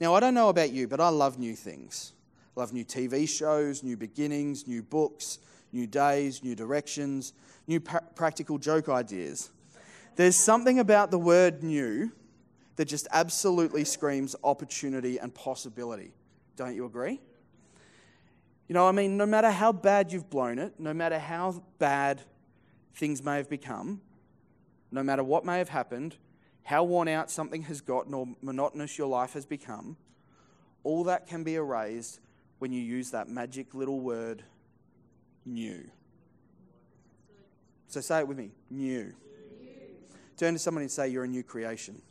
Now, 0.00 0.14
I 0.14 0.20
don't 0.20 0.34
know 0.34 0.48
about 0.48 0.72
you, 0.72 0.88
but 0.88 1.00
I 1.00 1.10
love 1.10 1.38
new 1.38 1.54
things. 1.54 2.12
I 2.56 2.60
love 2.60 2.72
new 2.72 2.84
TV 2.84 3.28
shows, 3.28 3.84
new 3.84 3.96
beginnings, 3.96 4.66
new 4.66 4.82
books, 4.82 5.38
new 5.72 5.86
days, 5.86 6.42
new 6.42 6.56
directions, 6.56 7.34
new 7.68 7.78
pra- 7.78 8.02
practical 8.16 8.58
joke 8.58 8.88
ideas. 8.88 9.50
There's 10.14 10.36
something 10.36 10.78
about 10.78 11.10
the 11.10 11.18
word 11.18 11.62
new 11.62 12.12
that 12.76 12.86
just 12.86 13.08
absolutely 13.12 13.84
screams 13.84 14.36
opportunity 14.44 15.18
and 15.18 15.34
possibility. 15.34 16.12
Don't 16.56 16.74
you 16.74 16.84
agree? 16.84 17.20
You 18.68 18.74
know, 18.74 18.86
I 18.86 18.92
mean, 18.92 19.16
no 19.16 19.26
matter 19.26 19.50
how 19.50 19.72
bad 19.72 20.12
you've 20.12 20.30
blown 20.30 20.58
it, 20.58 20.78
no 20.78 20.94
matter 20.94 21.18
how 21.18 21.62
bad 21.78 22.22
things 22.94 23.22
may 23.22 23.36
have 23.36 23.48
become, 23.48 24.00
no 24.90 25.02
matter 25.02 25.24
what 25.24 25.44
may 25.44 25.58
have 25.58 25.68
happened, 25.68 26.16
how 26.62 26.84
worn 26.84 27.08
out 27.08 27.30
something 27.30 27.62
has 27.62 27.80
gotten 27.80 28.14
or 28.14 28.28
monotonous 28.40 28.96
your 28.98 29.08
life 29.08 29.32
has 29.32 29.44
become, 29.44 29.96
all 30.84 31.04
that 31.04 31.26
can 31.26 31.42
be 31.42 31.54
erased 31.54 32.20
when 32.58 32.72
you 32.72 32.80
use 32.80 33.10
that 33.10 33.28
magic 33.28 33.74
little 33.74 34.00
word, 34.00 34.42
new. 35.44 35.90
So 37.88 38.00
say 38.00 38.20
it 38.20 38.28
with 38.28 38.38
me 38.38 38.52
new. 38.70 39.12
Turn 40.42 40.54
to 40.54 40.58
someone 40.58 40.82
and 40.82 40.90
say, 40.90 41.06
You're 41.06 41.22
a 41.22 41.28
new 41.28 41.44
creation. 41.44 42.02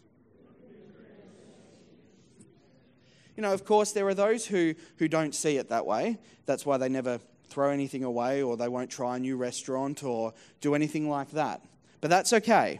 You 3.35 3.43
know, 3.43 3.51
of 3.51 3.65
course, 3.65 3.91
there 3.91 4.07
are 4.07 4.13
those 4.13 4.45
who, 4.45 4.73
who 4.99 5.09
don't 5.09 5.35
see 5.35 5.57
it 5.57 5.67
that 5.67 5.85
way. 5.85 6.17
That's 6.45 6.65
why 6.65 6.77
they 6.77 6.87
never 6.87 7.19
throw 7.49 7.71
anything 7.71 8.05
away 8.05 8.41
or 8.41 8.55
they 8.55 8.69
won't 8.69 8.89
try 8.89 9.17
a 9.17 9.19
new 9.19 9.35
restaurant 9.35 10.05
or 10.05 10.33
do 10.61 10.75
anything 10.75 11.09
like 11.09 11.31
that. 11.31 11.61
But 11.99 12.09
that's 12.09 12.31
okay. 12.31 12.79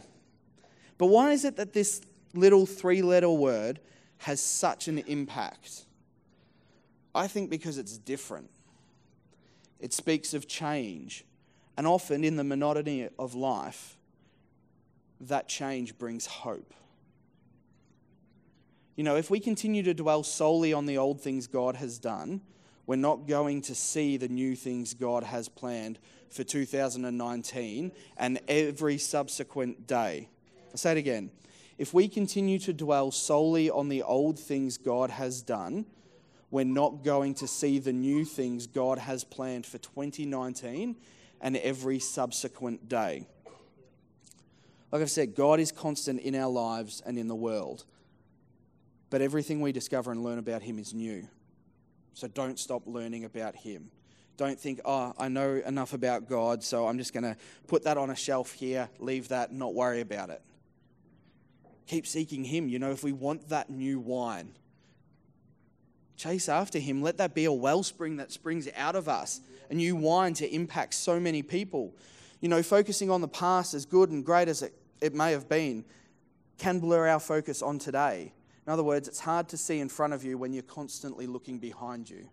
But 0.96 1.08
why 1.08 1.32
is 1.32 1.44
it 1.44 1.56
that 1.56 1.74
this 1.74 2.00
little 2.32 2.64
three 2.64 3.02
letter 3.02 3.28
word 3.28 3.78
has 4.20 4.40
such 4.40 4.88
an 4.88 5.00
impact? 5.00 5.84
I 7.14 7.26
think 7.26 7.50
because 7.50 7.76
it's 7.76 7.98
different. 7.98 8.48
It 9.80 9.92
speaks 9.92 10.32
of 10.32 10.48
change. 10.48 11.26
And 11.76 11.86
often 11.86 12.24
in 12.24 12.36
the 12.36 12.44
monotony 12.44 13.10
of 13.18 13.34
life, 13.34 13.98
that 15.28 15.48
change 15.48 15.98
brings 15.98 16.26
hope. 16.26 16.74
You 18.96 19.04
know, 19.04 19.16
if 19.16 19.30
we 19.30 19.40
continue 19.40 19.82
to 19.84 19.94
dwell 19.94 20.22
solely 20.22 20.72
on 20.72 20.86
the 20.86 20.98
old 20.98 21.20
things 21.20 21.46
God 21.46 21.76
has 21.76 21.98
done, 21.98 22.42
we're 22.86 22.96
not 22.96 23.26
going 23.26 23.62
to 23.62 23.74
see 23.74 24.16
the 24.16 24.28
new 24.28 24.54
things 24.54 24.92
God 24.92 25.22
has 25.22 25.48
planned 25.48 25.98
for 26.30 26.44
2019 26.44 27.92
and 28.16 28.40
every 28.48 28.98
subsequent 28.98 29.86
day. 29.86 30.28
I'll 30.70 30.76
say 30.76 30.92
it 30.92 30.98
again. 30.98 31.30
If 31.78 31.94
we 31.94 32.08
continue 32.08 32.58
to 32.60 32.72
dwell 32.72 33.10
solely 33.10 33.70
on 33.70 33.88
the 33.88 34.02
old 34.02 34.38
things 34.38 34.76
God 34.76 35.10
has 35.10 35.42
done, 35.42 35.86
we're 36.50 36.64
not 36.64 37.02
going 37.02 37.34
to 37.36 37.46
see 37.46 37.78
the 37.78 37.92
new 37.92 38.24
things 38.24 38.66
God 38.66 38.98
has 38.98 39.24
planned 39.24 39.64
for 39.64 39.78
2019 39.78 40.96
and 41.40 41.56
every 41.56 41.98
subsequent 41.98 42.88
day. 42.88 43.26
Like 44.92 45.00
I've 45.00 45.10
said, 45.10 45.34
God 45.34 45.58
is 45.58 45.72
constant 45.72 46.20
in 46.20 46.34
our 46.34 46.50
lives 46.50 47.02
and 47.04 47.18
in 47.18 47.26
the 47.26 47.34
world. 47.34 47.86
But 49.08 49.22
everything 49.22 49.60
we 49.60 49.72
discover 49.72 50.12
and 50.12 50.22
learn 50.22 50.38
about 50.38 50.62
Him 50.62 50.78
is 50.78 50.92
new. 50.92 51.26
So 52.12 52.28
don't 52.28 52.58
stop 52.58 52.82
learning 52.86 53.24
about 53.24 53.56
Him. 53.56 53.90
Don't 54.36 54.58
think, 54.60 54.80
oh, 54.84 55.14
I 55.18 55.28
know 55.28 55.62
enough 55.64 55.94
about 55.94 56.28
God, 56.28 56.62
so 56.62 56.86
I'm 56.86 56.98
just 56.98 57.14
going 57.14 57.24
to 57.24 57.36
put 57.66 57.84
that 57.84 57.96
on 57.96 58.10
a 58.10 58.16
shelf 58.16 58.52
here, 58.52 58.88
leave 58.98 59.28
that, 59.28 59.52
not 59.52 59.74
worry 59.74 60.00
about 60.00 60.30
it. 60.30 60.42
Keep 61.86 62.06
seeking 62.06 62.44
Him. 62.44 62.68
You 62.68 62.78
know, 62.78 62.90
if 62.90 63.02
we 63.02 63.12
want 63.12 63.48
that 63.48 63.70
new 63.70 63.98
wine, 63.98 64.52
chase 66.16 66.48
after 66.48 66.78
Him. 66.78 67.02
Let 67.02 67.16
that 67.18 67.34
be 67.34 67.46
a 67.46 67.52
wellspring 67.52 68.18
that 68.18 68.30
springs 68.30 68.68
out 68.76 68.96
of 68.96 69.08
us, 69.08 69.40
a 69.70 69.74
new 69.74 69.96
wine 69.96 70.34
to 70.34 70.54
impact 70.54 70.94
so 70.94 71.18
many 71.18 71.42
people. 71.42 71.94
You 72.40 72.48
know, 72.48 72.62
focusing 72.62 73.10
on 73.10 73.20
the 73.20 73.28
past, 73.28 73.74
as 73.74 73.86
good 73.86 74.10
and 74.10 74.24
great 74.24 74.48
as 74.48 74.62
it, 74.62 74.74
it 75.02 75.14
may 75.14 75.32
have 75.32 75.48
been, 75.48 75.84
can 76.58 76.78
blur 76.78 77.08
our 77.08 77.20
focus 77.20 77.60
on 77.60 77.78
today. 77.78 78.32
In 78.66 78.72
other 78.72 78.84
words, 78.84 79.08
it's 79.08 79.20
hard 79.20 79.48
to 79.48 79.56
see 79.56 79.80
in 79.80 79.88
front 79.88 80.12
of 80.12 80.24
you 80.24 80.38
when 80.38 80.52
you're 80.52 80.62
constantly 80.62 81.26
looking 81.26 81.58
behind 81.58 82.08
you. 82.08 82.28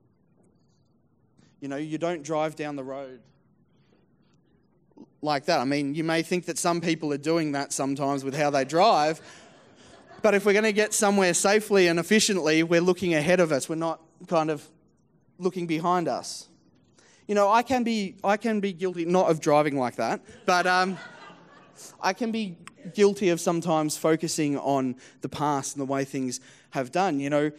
You 1.60 1.67
know, 1.67 1.77
you 1.77 1.97
don't 1.97 2.23
drive 2.23 2.55
down 2.55 2.75
the 2.75 2.84
road 2.84 3.21
like 5.21 5.45
that. 5.45 5.60
I 5.60 5.65
mean, 5.65 5.95
you 5.95 6.03
may 6.03 6.21
think 6.21 6.45
that 6.45 6.58
some 6.58 6.79
people 6.79 7.12
are 7.12 7.17
doing 7.17 7.53
that 7.53 7.73
sometimes 7.73 8.23
with 8.23 8.36
how 8.36 8.49
they 8.49 8.63
drive, 8.63 9.19
but 10.21 10.36
if 10.36 10.45
we're 10.45 10.53
going 10.53 10.63
to 10.63 10.73
get 10.73 10.93
somewhere 10.93 11.34
safely 11.34 11.88
and 11.88 11.99
efficiently, 11.99 12.63
we're 12.63 12.82
looking 12.82 13.13
ahead 13.13 13.39
of 13.39 13.51
us. 13.51 13.67
We're 13.67 13.75
not 13.75 14.01
kind 14.27 14.49
of 14.49 14.67
looking 15.38 15.65
behind 15.65 16.08
us. 16.08 16.47
You 17.27 17.36
know, 17.36 17.49
I 17.49 17.63
can 17.63 17.84
be, 17.84 18.15
I 18.23 18.38
can 18.38 18.60
be 18.60 18.73
guilty, 18.73 19.05
not 19.05 19.29
of 19.29 19.39
driving 19.39 19.77
like 19.77 19.95
that, 19.95 20.21
but 20.45 20.65
um, 20.67 20.97
I 22.02 22.13
can 22.13 22.32
be 22.32 22.58
guilty 22.94 23.30
of 23.30 23.39
sometimes 23.39 23.98
focusing 23.98 24.58
on 24.58 24.96
the 25.22 25.30
past 25.30 25.76
and 25.76 25.82
the 25.82 25.92
way 25.92 26.06
things 26.06 26.39
have 26.72 26.92
done. 26.92 27.20
You 27.20 27.30
know, 27.30 27.52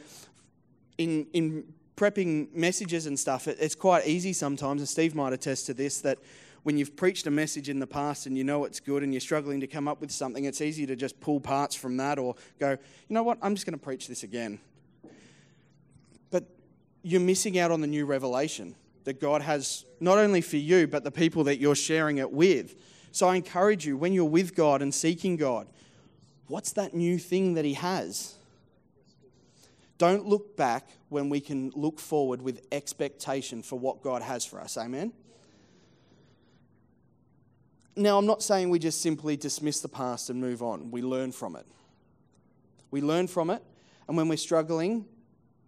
in, 0.99 1.27
in 1.33 1.73
prepping 1.97 2.53
messages 2.55 3.07
and 3.07 3.19
stuff, 3.19 3.49
it, 3.49 3.59
it's 3.61 3.75
quite 3.75 4.07
easy 4.07 4.33
sometimes, 4.33 4.81
and 4.81 4.89
Steve 4.89 5.15
might 5.15 5.33
attest 5.33 5.67
to 5.67 5.75
this, 5.75 6.01
that 6.01 6.19
when 6.63 6.77
you've 6.77 6.95
preached 6.97 7.27
a 7.27 7.31
message 7.31 7.69
in 7.69 7.79
the 7.79 7.87
past 7.87 8.27
and 8.27 8.37
you 8.37 8.45
know 8.45 8.65
it's 8.65 8.81
good 8.81 9.03
and 9.03 9.13
you're 9.13 9.21
struggling 9.21 9.61
to 9.61 9.67
come 9.67 9.89
up 9.89 10.01
with 10.01 10.11
something, 10.11 10.45
it's 10.45 10.61
easy 10.61 10.87
to 10.87 10.97
just 10.97 11.19
pull 11.21 11.41
parts 11.41 11.75
from 11.75 11.97
that 11.97 12.19
or 12.19 12.35
go, 12.59 12.71
you 12.71 13.15
know 13.15 13.23
what, 13.23 13.39
I'm 13.41 13.55
just 13.55 13.67
going 13.67 13.79
to 13.79 13.83
preach 13.83 14.09
this 14.09 14.23
again. 14.23 14.59
But 16.31 16.45
you're 17.03 17.21
missing 17.21 17.59
out 17.59 17.71
on 17.71 17.81
the 17.81 17.87
new 17.87 18.05
revelation 18.05 18.75
that 19.05 19.21
God 19.21 19.43
has 19.43 19.87
not 20.01 20.19
only 20.19 20.41
for 20.41 20.59
you, 20.59 20.87
but 20.87 21.05
the 21.05 21.11
people 21.11 21.45
that 21.45 21.59
you're 21.59 21.75
sharing 21.75 22.19
it 22.19 22.31
with. 22.31 22.77
So 23.13 23.29
I 23.29 23.37
encourage 23.37 23.87
you, 23.87 23.97
when 23.97 24.13
you're 24.13 24.25
with 24.25 24.55
God 24.55 24.83
and 24.83 24.95
seeking 24.95 25.37
God, 25.37 25.67
what's 26.47 26.73
that 26.73 26.95
new 26.95 27.19
thing 27.19 27.55
that 27.55 27.65
He 27.65 27.75
has? 27.75 28.37
Don't 29.99 30.27
look 30.27 30.57
back 30.57 30.89
when 31.09 31.29
we 31.29 31.41
can 31.41 31.71
look 31.75 31.99
forward 31.99 32.41
with 32.41 32.67
expectation 32.73 33.63
for 33.63 33.79
what 33.79 34.03
God 34.03 34.23
has 34.23 34.47
for 34.47 34.61
us. 34.61 34.79
Amen? 34.79 35.13
Now, 37.97 38.17
I'm 38.17 38.27
not 38.27 38.43
saying 38.43 38.71
we 38.71 38.79
just 38.79 39.03
simply 39.03 39.37
dismiss 39.37 39.81
the 39.81 39.89
past 39.89 40.31
and 40.31 40.41
move 40.41 40.63
on. 40.63 40.91
We 40.91 41.03
learn 41.03 41.33
from 41.33 41.57
it. 41.57 41.67
We 42.91 43.01
learn 43.01 43.27
from 43.27 43.51
it, 43.51 43.63
and 44.09 44.17
when 44.17 44.29
we're 44.29 44.37
struggling, 44.37 45.05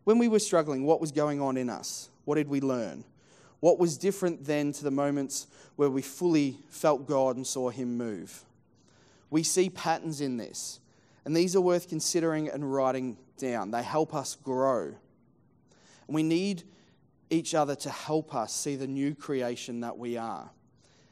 when 0.05 0.19
we 0.19 0.29
were 0.29 0.39
struggling, 0.39 0.85
what 0.85 1.01
was 1.01 1.13
going 1.13 1.41
on 1.41 1.57
in 1.57 1.69
us? 1.69 2.09
What 2.25 2.37
did 2.37 2.49
we 2.49 2.61
learn? 2.61 3.05
What 3.63 3.79
was 3.79 3.97
different 3.97 4.45
then 4.45 4.73
to 4.73 4.83
the 4.83 4.91
moments 4.91 5.47
where 5.77 5.89
we 5.89 6.03
fully 6.03 6.59
felt 6.69 7.07
God 7.07 7.37
and 7.37 7.47
saw 7.47 7.71
Him 7.71 7.97
move? 7.97 8.43
We 9.31 9.45
see 9.45 9.71
patterns 9.71 10.21
in 10.21 10.37
this, 10.37 10.81
and 11.25 11.37
these 11.37 11.55
are 11.55 11.61
worth 11.61 11.89
considering 11.89 12.49
and 12.49 12.75
writing 12.75 13.19
down. 13.39 13.71
They 13.71 13.85
help 13.85 14.17
us 14.17 14.35
grow. 14.35 14.87
And 14.87 14.97
we 16.09 16.25
need 16.25 16.65
each 17.31 17.55
other 17.55 17.77
to 17.77 17.89
help 17.89 18.35
us 18.35 18.53
see 18.53 18.75
the 18.75 18.89
new 18.89 19.15
creation 19.15 19.79
that 19.83 19.97
we 19.97 20.17
are, 20.17 20.51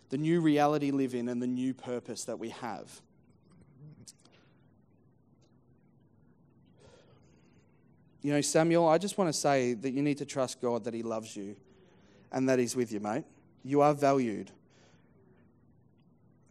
the 0.09 0.19
new 0.19 0.41
reality 0.41 0.91
live 0.91 1.15
in, 1.15 1.29
and 1.29 1.41
the 1.41 1.47
new 1.47 1.73
purpose 1.73 2.25
that 2.25 2.41
we 2.41 2.49
have. 2.49 3.01
You 8.23 8.33
know, 8.33 8.41
Samuel, 8.41 8.89
I 8.89 8.99
just 8.99 9.19
want 9.19 9.33
to 9.33 9.39
say 9.39 9.75
that 9.75 9.93
you 9.93 10.03
need 10.03 10.19
to 10.19 10.25
trust 10.25 10.61
God 10.61 10.83
that 10.83 10.95
He 10.95 11.05
loves 11.05 11.37
you 11.37 11.55
and 12.33 12.49
that 12.49 12.59
He's 12.59 12.77
with 12.77 12.93
you, 12.93 13.01
mate. 13.01 13.25
You 13.63 13.81
are 13.83 13.95
valued. 13.95 14.51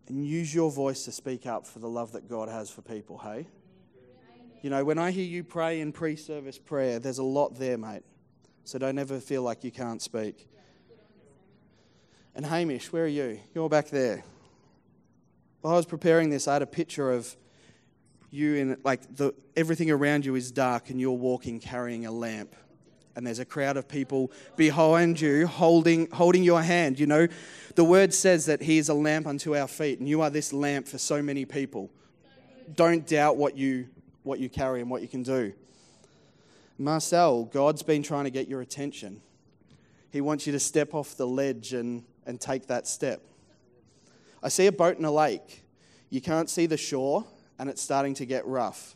And 0.08 0.26
use 0.26 0.54
your 0.54 0.72
voice 0.72 1.06
to 1.06 1.12
speak 1.12 1.46
up 1.46 1.68
for 1.68 1.80
the 1.80 1.88
love 1.88 2.14
that 2.14 2.28
God 2.28 2.50
has 2.50 2.70
for 2.70 2.82
people, 2.82 3.20
hey? 3.20 3.48
You 4.62 4.70
know, 4.70 4.84
when 4.84 4.98
I 4.98 5.12
hear 5.12 5.24
you 5.24 5.44
pray 5.44 5.80
in 5.80 5.92
pre 5.92 6.16
service 6.16 6.58
prayer, 6.58 7.00
there's 7.00 7.20
a 7.20 7.24
lot 7.24 7.58
there, 7.58 7.78
mate. 7.78 8.04
So 8.66 8.78
don't 8.78 8.98
ever 8.98 9.20
feel 9.20 9.42
like 9.42 9.64
you 9.64 9.72
can't 9.72 10.02
speak. 10.02 10.48
And 12.36 12.46
Hamish, 12.46 12.92
where 12.92 13.06
are 13.06 13.08
you? 13.08 13.40
You're 13.54 13.70
back 13.70 13.90
there. 13.90 14.24
While 15.62 15.74
I 15.74 15.78
was 15.78 15.86
preparing 15.86 16.30
this, 16.30 16.48
I 16.48 16.54
had 16.54 16.62
a 16.62 16.68
picture 16.68 17.12
of 17.12 17.36
you 18.32 18.56
in 18.56 18.78
like 18.84 19.16
the 19.16 19.34
everything 19.56 19.90
around 19.90 20.26
you 20.26 20.36
is 20.36 20.52
dark 20.52 20.90
and 20.90 21.00
you're 21.00 21.12
walking 21.12 21.60
carrying 21.60 22.06
a 22.06 22.12
lamp 22.12 22.56
and 23.16 23.26
there's 23.26 23.40
a 23.40 23.46
crowd 23.46 23.78
of 23.78 23.88
people 23.88 24.32
behind 24.56 25.20
you 25.20 25.48
holding, 25.48 26.10
holding 26.12 26.44
your 26.44 26.62
hand. 26.62 27.00
You 27.00 27.08
know, 27.08 27.28
the 27.76 27.84
word 27.84 28.14
says 28.14 28.46
that 28.46 28.62
He 28.62 28.78
is 28.78 28.90
a 28.90 28.94
lamp 28.94 29.28
unto 29.28 29.56
our 29.56 29.68
feet, 29.68 30.00
and 30.00 30.08
you 30.08 30.22
are 30.22 30.30
this 30.30 30.54
lamp 30.54 30.88
for 30.88 30.98
so 30.98 31.22
many 31.22 31.46
people. 31.46 31.90
Don't 32.76 33.06
doubt 33.06 33.38
what 33.38 33.58
you, 33.58 33.88
what 34.24 34.40
you 34.40 34.50
carry 34.50 34.82
and 34.82 34.90
what 34.90 35.02
you 35.02 35.08
can 35.08 35.24
do. 35.24 35.54
Marcel, 36.78 37.44
God's 37.46 37.84
been 37.84 38.04
trying 38.04 38.24
to 38.24 38.30
get 38.30 38.48
your 38.48 38.62
attention. 38.62 39.22
He 40.12 40.22
wants 40.22 40.48
you 40.48 40.54
to 40.54 40.60
step 40.60 40.94
off 40.94 41.18
the 41.18 41.28
ledge 41.28 41.74
and, 41.74 42.04
and 42.26 42.40
take 42.40 42.68
that 42.68 42.88
step. 42.88 43.22
I 44.42 44.50
see 44.50 44.68
a 44.68 44.72
boat 44.72 44.98
in 44.98 45.04
a 45.04 45.12
lake. 45.12 45.64
You 46.10 46.22
can't 46.22 46.50
see 46.50 46.68
the 46.68 46.78
shore, 46.78 47.26
and 47.58 47.70
it's 47.70 47.82
starting 47.82 48.14
to 48.16 48.26
get 48.26 48.46
rough. 48.48 48.96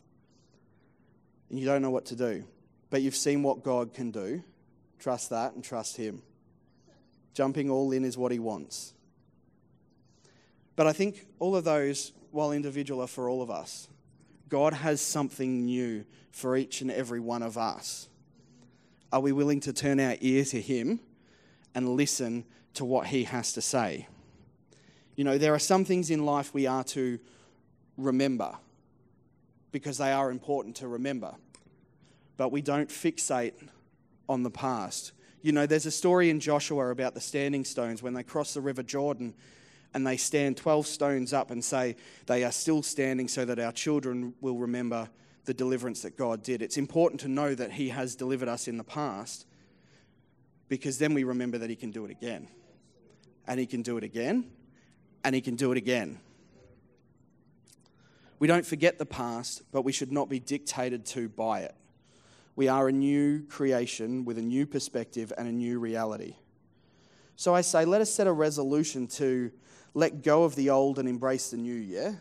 And 1.49 1.59
you 1.59 1.65
don't 1.65 1.81
know 1.81 1.91
what 1.91 2.05
to 2.05 2.15
do 2.15 2.45
but 2.93 3.01
you've 3.01 3.15
seen 3.15 3.41
what 3.41 3.63
God 3.63 3.91
can 3.91 4.11
do. 4.11 4.43
Trust 4.99 5.31
that 5.31 5.55
and 5.55 5.63
trust 5.63 5.97
Him. 5.97 6.21
Jumping 7.33 7.71
all 7.71 7.91
in 7.91 8.05
is 8.05 8.19
what 8.19 8.31
He 8.31 8.37
wants. 8.37 8.93
But 10.75 10.85
I 10.85 10.93
think 10.93 11.25
all 11.39 11.55
of 11.55 11.63
those, 11.63 12.11
while 12.29 12.51
individual, 12.51 13.01
are 13.01 13.07
for 13.07 13.27
all 13.27 13.41
of 13.41 13.49
us. 13.49 13.87
God 14.47 14.75
has 14.75 15.01
something 15.01 15.65
new 15.65 16.05
for 16.29 16.55
each 16.55 16.81
and 16.81 16.91
every 16.91 17.19
one 17.19 17.41
of 17.41 17.57
us. 17.57 18.09
Are 19.11 19.21
we 19.21 19.31
willing 19.31 19.61
to 19.61 19.73
turn 19.73 19.99
our 19.99 20.15
ear 20.21 20.45
to 20.45 20.61
Him 20.61 20.99
and 21.73 21.95
listen 21.95 22.45
to 22.75 22.85
what 22.85 23.07
He 23.07 23.23
has 23.23 23.53
to 23.53 23.61
say? 23.63 24.07
You 25.15 25.23
know, 25.23 25.39
there 25.39 25.55
are 25.55 25.59
some 25.59 25.83
things 25.83 26.11
in 26.11 26.27
life 26.27 26.53
we 26.53 26.67
are 26.67 26.83
to 26.83 27.17
remember 27.97 28.55
because 29.71 29.97
they 29.97 30.11
are 30.11 30.29
important 30.29 30.75
to 30.75 30.87
remember 30.87 31.33
but 32.37 32.51
we 32.51 32.61
don't 32.61 32.89
fixate 32.89 33.53
on 34.27 34.43
the 34.43 34.51
past. 34.51 35.11
You 35.41 35.51
know, 35.51 35.65
there's 35.65 35.85
a 35.85 35.91
story 35.91 36.29
in 36.29 36.39
Joshua 36.39 36.89
about 36.89 37.13
the 37.13 37.21
standing 37.21 37.65
stones 37.65 38.01
when 38.01 38.13
they 38.13 38.23
cross 38.23 38.53
the 38.53 38.61
River 38.61 38.83
Jordan 38.83 39.33
and 39.93 40.07
they 40.07 40.17
stand 40.17 40.57
12 40.57 40.87
stones 40.87 41.33
up 41.33 41.51
and 41.51 41.63
say 41.63 41.95
they 42.25 42.43
are 42.43 42.51
still 42.51 42.81
standing 42.81 43.27
so 43.27 43.45
that 43.45 43.59
our 43.59 43.71
children 43.71 44.33
will 44.41 44.57
remember 44.57 45.09
the 45.45 45.53
deliverance 45.53 46.01
that 46.03 46.17
God 46.17 46.41
did. 46.41 46.61
It's 46.61 46.77
important 46.77 47.21
to 47.21 47.27
know 47.27 47.53
that 47.53 47.73
He 47.73 47.89
has 47.89 48.15
delivered 48.15 48.47
us 48.47 48.67
in 48.67 48.77
the 48.77 48.83
past 48.83 49.45
because 50.69 50.97
then 50.97 51.13
we 51.13 51.23
remember 51.23 51.57
that 51.59 51.69
He 51.69 51.75
can 51.75 51.91
do 51.91 52.05
it 52.05 52.11
again. 52.11 52.47
And 53.45 53.59
He 53.59 53.65
can 53.65 53.81
do 53.81 53.97
it 53.97 54.03
again. 54.03 54.49
And 55.23 55.35
He 55.35 55.41
can 55.41 55.55
do 55.55 55.71
it 55.71 55.77
again. 55.77 56.19
We 58.39 58.47
don't 58.47 58.65
forget 58.65 58.97
the 58.97 59.05
past, 59.05 59.61
but 59.71 59.83
we 59.83 59.91
should 59.91 60.11
not 60.11 60.29
be 60.29 60.39
dictated 60.39 61.05
to 61.07 61.29
by 61.29 61.61
it. 61.61 61.75
We 62.55 62.67
are 62.67 62.87
a 62.87 62.91
new 62.91 63.43
creation 63.49 64.25
with 64.25 64.37
a 64.37 64.41
new 64.41 64.65
perspective 64.67 65.33
and 65.37 65.47
a 65.47 65.51
new 65.51 65.79
reality. 65.79 66.35
So 67.35 67.55
I 67.55 67.61
say, 67.61 67.83
let 67.83 68.01
us 68.01 68.13
set 68.13 68.27
a 68.27 68.31
resolution 68.31 69.07
to 69.07 69.51
let 69.95 70.21
go 70.21 70.43
of 70.43 70.55
the 70.55 70.69
old 70.69 70.99
and 70.99 71.09
embrace 71.09 71.49
the 71.49 71.57
new, 71.57 71.73
yeah? 71.73 72.13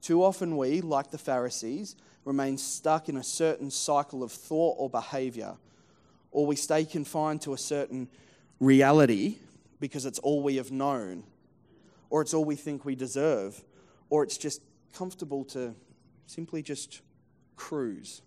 Too 0.00 0.24
often 0.24 0.56
we, 0.56 0.80
like 0.80 1.10
the 1.10 1.18
Pharisees, 1.18 1.96
remain 2.24 2.56
stuck 2.56 3.08
in 3.08 3.16
a 3.16 3.22
certain 3.22 3.70
cycle 3.70 4.22
of 4.22 4.32
thought 4.32 4.76
or 4.78 4.88
behavior, 4.88 5.56
or 6.30 6.46
we 6.46 6.56
stay 6.56 6.84
confined 6.84 7.42
to 7.42 7.52
a 7.52 7.58
certain 7.58 8.08
reality 8.60 9.36
because 9.80 10.06
it's 10.06 10.18
all 10.20 10.42
we 10.42 10.56
have 10.56 10.70
known, 10.70 11.24
or 12.10 12.22
it's 12.22 12.32
all 12.32 12.44
we 12.44 12.56
think 12.56 12.84
we 12.84 12.94
deserve, 12.94 13.62
or 14.08 14.22
it's 14.22 14.38
just 14.38 14.62
comfortable 14.94 15.44
to 15.44 15.74
simply 16.26 16.62
just 16.62 17.02
cruise. 17.56 18.22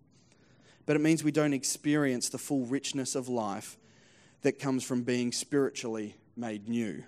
But 0.85 0.95
it 0.95 0.99
means 0.99 1.23
we 1.23 1.31
don't 1.31 1.53
experience 1.53 2.29
the 2.29 2.37
full 2.37 2.65
richness 2.65 3.15
of 3.15 3.29
life 3.29 3.77
that 4.41 4.59
comes 4.59 4.83
from 4.83 5.03
being 5.03 5.31
spiritually 5.31 6.15
made 6.35 6.67
new. 6.67 7.03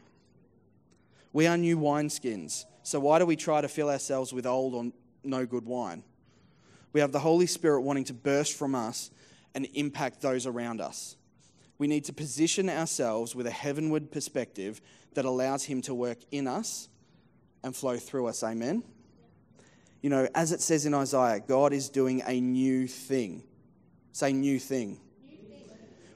We 1.32 1.48
are 1.48 1.58
new 1.58 1.78
wineskins, 1.78 2.66
so 2.84 3.00
why 3.00 3.18
do 3.18 3.26
we 3.26 3.36
try 3.36 3.62
to 3.62 3.68
fill 3.68 3.90
ourselves 3.90 4.32
with 4.32 4.46
old 4.46 4.76
or 4.76 4.92
no 5.24 5.46
good 5.46 5.66
wine? 5.66 6.04
We 6.92 7.00
have 7.00 7.12
the 7.12 7.20
Holy 7.20 7.48
Spirit 7.48 7.82
wanting 7.82 8.04
to 8.06 8.14
burst 8.14 8.56
from 8.56 8.76
us 8.76 9.10
and 9.56 9.68
impact 9.74 10.22
those 10.22 10.46
around 10.46 10.80
us. 10.80 11.16
We 11.80 11.88
need 11.88 12.06
to 12.06 12.14
position 12.14 12.70
ourselves 12.70 13.36
with 13.36 13.48
a 13.48 13.52
heavenward 13.52 14.12
perspective 14.12 14.80
that 15.16 15.26
allows 15.26 15.64
Him 15.64 15.82
to 15.84 15.94
work 15.94 16.20
in 16.32 16.48
us 16.48 16.88
and 17.64 17.76
flow 17.76 17.98
through 17.98 18.28
us. 18.28 18.44
Amen. 18.44 18.84
You 20.02 20.10
know, 20.10 20.28
as 20.36 20.52
it 20.52 20.62
says 20.62 20.86
in 20.86 20.94
Isaiah, 20.94 21.40
God 21.40 21.74
is 21.74 21.90
doing 21.90 22.22
a 22.28 22.40
new 22.40 22.88
thing. 22.88 23.44
Say, 24.14 24.32
new 24.32 24.60
thing. 24.60 25.00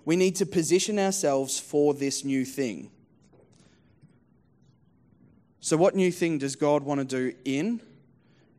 We 0.06 0.16
need 0.16 0.38
to 0.38 0.46
position 0.46 0.98
ourselves 0.98 1.60
for 1.60 1.94
this 1.94 2.24
new 2.24 2.46
thing. 2.46 2.92
So, 5.60 5.76
what 5.76 5.96
new 5.96 6.14
thing 6.14 6.38
does 6.38 6.56
God 6.56 6.84
want 6.84 7.02
to 7.02 7.06
do 7.06 7.36
in 7.44 7.82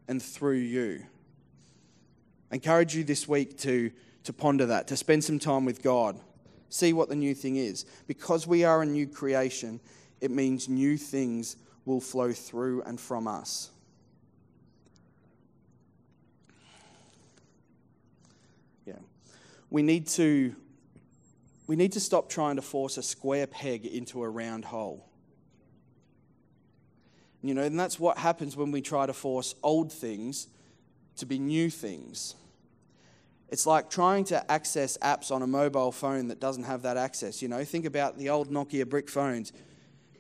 and 0.09 0.23
through 0.23 0.59
you? 0.59 1.07
I 2.53 2.57
encourage 2.57 2.95
you 2.95 3.05
this 3.05 3.27
week 3.27 3.57
to, 3.61 3.91
to 4.25 4.33
ponder 4.35 4.67
that, 4.67 4.89
to 4.89 4.97
spend 4.97 5.25
some 5.25 5.39
time 5.39 5.65
with 5.65 5.83
God, 5.83 6.21
see 6.69 6.93
what 6.93 7.09
the 7.09 7.17
new 7.17 7.35
thing 7.35 7.57
is. 7.57 7.87
Because 8.07 8.47
we 8.47 8.65
are 8.65 8.83
a 8.83 8.87
new 8.87 9.07
creation, 9.07 9.81
it 10.21 10.31
means 10.31 10.69
new 10.69 10.99
things 10.99 11.57
will 11.85 12.01
flow 12.01 12.33
through 12.33 12.83
and 12.83 13.01
from 13.01 13.27
us. 13.27 13.71
Yeah. 18.85 18.95
We 19.71 19.83
need 19.83 20.07
to 20.09 20.55
we 21.67 21.77
need 21.77 21.93
to 21.93 22.01
stop 22.01 22.31
trying 22.31 22.57
to 22.57 22.63
force 22.63 22.97
a 22.97 23.03
square 23.03 23.47
peg 23.47 23.85
into 23.85 24.23
a 24.23 24.29
round 24.29 24.65
hole. 24.65 25.07
You 27.43 27.55
know, 27.55 27.63
and 27.63 27.79
that's 27.79 28.01
what 28.01 28.19
happens 28.19 28.57
when 28.57 28.73
we 28.73 28.81
try 28.81 29.07
to 29.07 29.13
force 29.13 29.55
old 29.63 29.93
things 29.93 30.49
to 31.19 31.27
be 31.27 31.39
new 31.39 31.69
things. 31.71 32.35
It's 33.51 33.67
like 33.67 33.91
trying 33.91 34.25
to 34.25 34.51
access 34.51 34.99
apps 34.99 35.31
on 35.31 35.43
a 35.43 35.47
mobile 35.47 35.93
phone 35.93 36.29
that 36.29 36.41
doesn't 36.41 36.65
have 36.65 36.83
that 36.83 36.97
access. 36.97 37.41
You 37.41 37.49
know, 37.49 37.65
think 37.65 37.85
about 37.85 38.19
the 38.19 38.31
old 38.31 38.51
Nokia 38.51 38.89
brick 38.89 39.09
phones. 39.09 39.53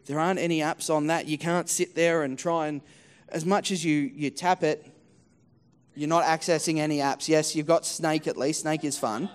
There 0.07 0.19
aren't 0.19 0.39
any 0.39 0.61
apps 0.61 0.95
on 0.95 1.09
that. 1.09 1.27
You 1.27 1.37
can't 1.37 1.69
sit 1.69 1.95
there 1.95 2.23
and 2.23 2.39
try 2.39 2.69
and, 2.69 2.81
as 3.29 3.45
much 3.45 3.71
as 3.71 3.85
you, 3.85 3.95
you 4.15 4.31
tap 4.31 4.63
it, 4.63 4.87
you're 5.99 6.09
not 6.09 6.23
accessing 6.23 6.79
any 6.79 6.99
apps. 6.99 7.29
Yes, 7.29 7.57
you've 7.57 7.67
got 7.67 7.85
Snake 7.85 8.29
at 8.29 8.37
least. 8.37 8.61
Snake 8.61 8.85
is 8.85 8.97
fun. 8.97 9.29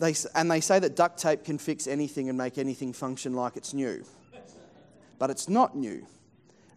They, 0.00 0.12
and 0.34 0.50
they 0.50 0.60
say 0.60 0.80
that 0.80 0.96
duct 0.96 1.20
tape 1.20 1.44
can 1.44 1.56
fix 1.56 1.86
anything 1.86 2.28
and 2.28 2.36
make 2.36 2.58
anything 2.58 2.92
function 2.92 3.34
like 3.34 3.56
it's 3.56 3.72
new. 3.72 4.04
But 5.20 5.30
it's 5.30 5.48
not 5.48 5.76
new 5.76 6.04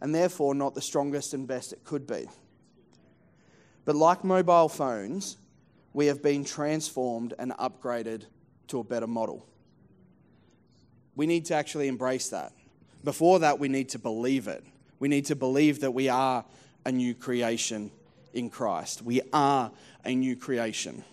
and 0.01 0.13
therefore 0.13 0.53
not 0.53 0.75
the 0.75 0.83
strongest 0.83 1.33
and 1.33 1.47
best 1.47 1.73
it 1.73 1.83
could 1.83 2.05
be. 2.05 2.27
But 3.85 3.95
like 3.95 4.23
mobile 4.23 4.69
phones, 4.69 5.37
we 5.93 6.05
have 6.05 6.21
been 6.21 6.45
transformed 6.45 7.33
and 7.39 7.53
upgraded 7.53 8.25
to 8.67 8.81
a 8.81 8.83
better 8.83 9.07
model. 9.07 9.47
We 11.15 11.25
need 11.25 11.45
to 11.45 11.55
actually 11.55 11.87
embrace 11.87 12.29
that. 12.29 12.53
Before 13.03 13.39
that, 13.39 13.57
we 13.57 13.67
need 13.67 13.89
to 13.89 13.99
believe 13.99 14.47
it. 14.47 14.63
We 14.99 15.07
need 15.07 15.25
to 15.25 15.35
believe 15.35 15.81
that 15.81 15.91
we 15.91 16.09
are 16.09 16.45
a 16.85 16.91
new 16.91 17.13
creation 17.13 17.91
in 18.33 18.49
Christ. 18.49 19.01
We 19.01 19.21
are 19.33 19.71
a 20.05 20.15
new 20.15 20.35
creation. 20.35 21.03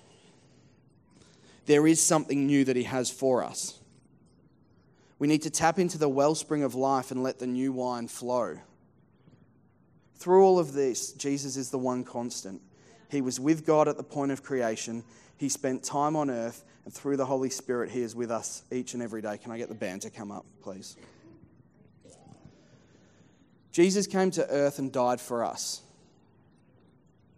There 1.67 1.87
is 1.87 2.03
something 2.03 2.47
new 2.47 2.65
that 2.65 2.77
He 2.77 2.85
has 2.85 3.11
for 3.11 3.43
us. 3.43 3.79
We 5.19 5.29
need 5.29 5.43
to 5.43 5.51
tap 5.51 5.79
into 5.79 5.99
the 5.99 6.09
wellspring 6.09 6.63
of 6.63 6.75
life 6.75 7.11
and 7.11 7.23
let 7.23 7.39
the 7.39 7.47
new 7.47 7.73
wine 7.73 8.09
flow. 8.09 8.59
Through 10.17 10.45
all 10.45 10.59
of 10.59 10.73
this, 10.73 11.13
Jesus 11.13 11.57
is 11.57 11.71
the 11.71 11.79
one 11.79 12.05
constant. 12.05 12.61
He 13.11 13.21
was 13.21 13.39
with 13.39 13.65
God 13.65 13.89
at 13.89 13.97
the 13.97 14.03
point 14.03 14.33
of 14.33 14.43
creation. 14.43 15.05
He 15.37 15.49
spent 15.49 15.83
time 15.83 16.17
on 16.17 16.31
earth, 16.31 16.65
and 16.85 16.93
through 16.93 17.17
the 17.17 17.27
Holy 17.27 17.51
Spirit, 17.51 17.91
He 17.91 18.03
is 18.03 18.15
with 18.15 18.31
us 18.31 18.63
each 18.71 18.95
and 18.95 19.03
every 19.03 19.23
day. 19.23 19.39
Can 19.39 19.53
I 19.53 19.59
get 19.59 19.69
the 19.69 19.75
band 19.75 20.03
to 20.03 20.11
come 20.11 20.31
up, 20.31 20.45
please? 20.63 20.97
Jesus 23.75 24.07
came 24.07 24.31
to 24.31 24.49
earth 24.51 24.79
and 24.79 24.93
died 24.93 25.21
for 25.21 25.45
us. 25.45 25.83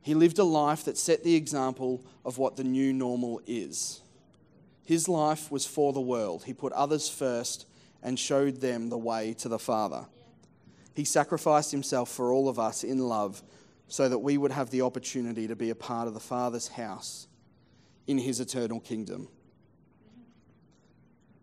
He 0.03 0.13
lived 0.13 0.39
a 0.39 0.45
life 0.45 0.85
that 0.85 0.99
set 0.99 1.25
the 1.25 1.35
example 1.35 2.05
of 2.27 2.37
what 2.37 2.57
the 2.57 2.63
new 2.63 2.93
normal 2.93 3.41
is. 3.47 4.03
His 4.85 5.09
life 5.09 5.51
was 5.51 5.65
for 5.65 5.95
the 5.95 6.01
world. 6.01 6.45
He 6.45 6.53
put 6.53 6.75
others 6.75 7.09
first 7.09 7.67
and 8.03 8.19
showed 8.19 8.61
them 8.61 8.91
the 8.91 8.99
way 8.99 9.33
to 9.39 9.49
the 9.49 9.59
Father. 9.59 10.05
He 10.95 11.07
sacrificed 11.07 11.71
himself 11.71 12.11
for 12.11 12.31
all 12.35 12.51
of 12.51 12.59
us 12.59 12.85
in 12.85 12.99
love 12.99 13.43
so 13.89 14.07
that 14.07 14.19
we 14.19 14.37
would 14.37 14.53
have 14.53 14.69
the 14.69 14.83
opportunity 14.83 15.49
to 15.49 15.57
be 15.57 15.71
a 15.71 15.75
part 15.75 16.07
of 16.07 16.13
the 16.13 16.21
Father's 16.21 16.69
house 16.69 17.29
in 18.07 18.19
his 18.19 18.41
eternal 18.41 18.79
kingdom. 18.79 19.29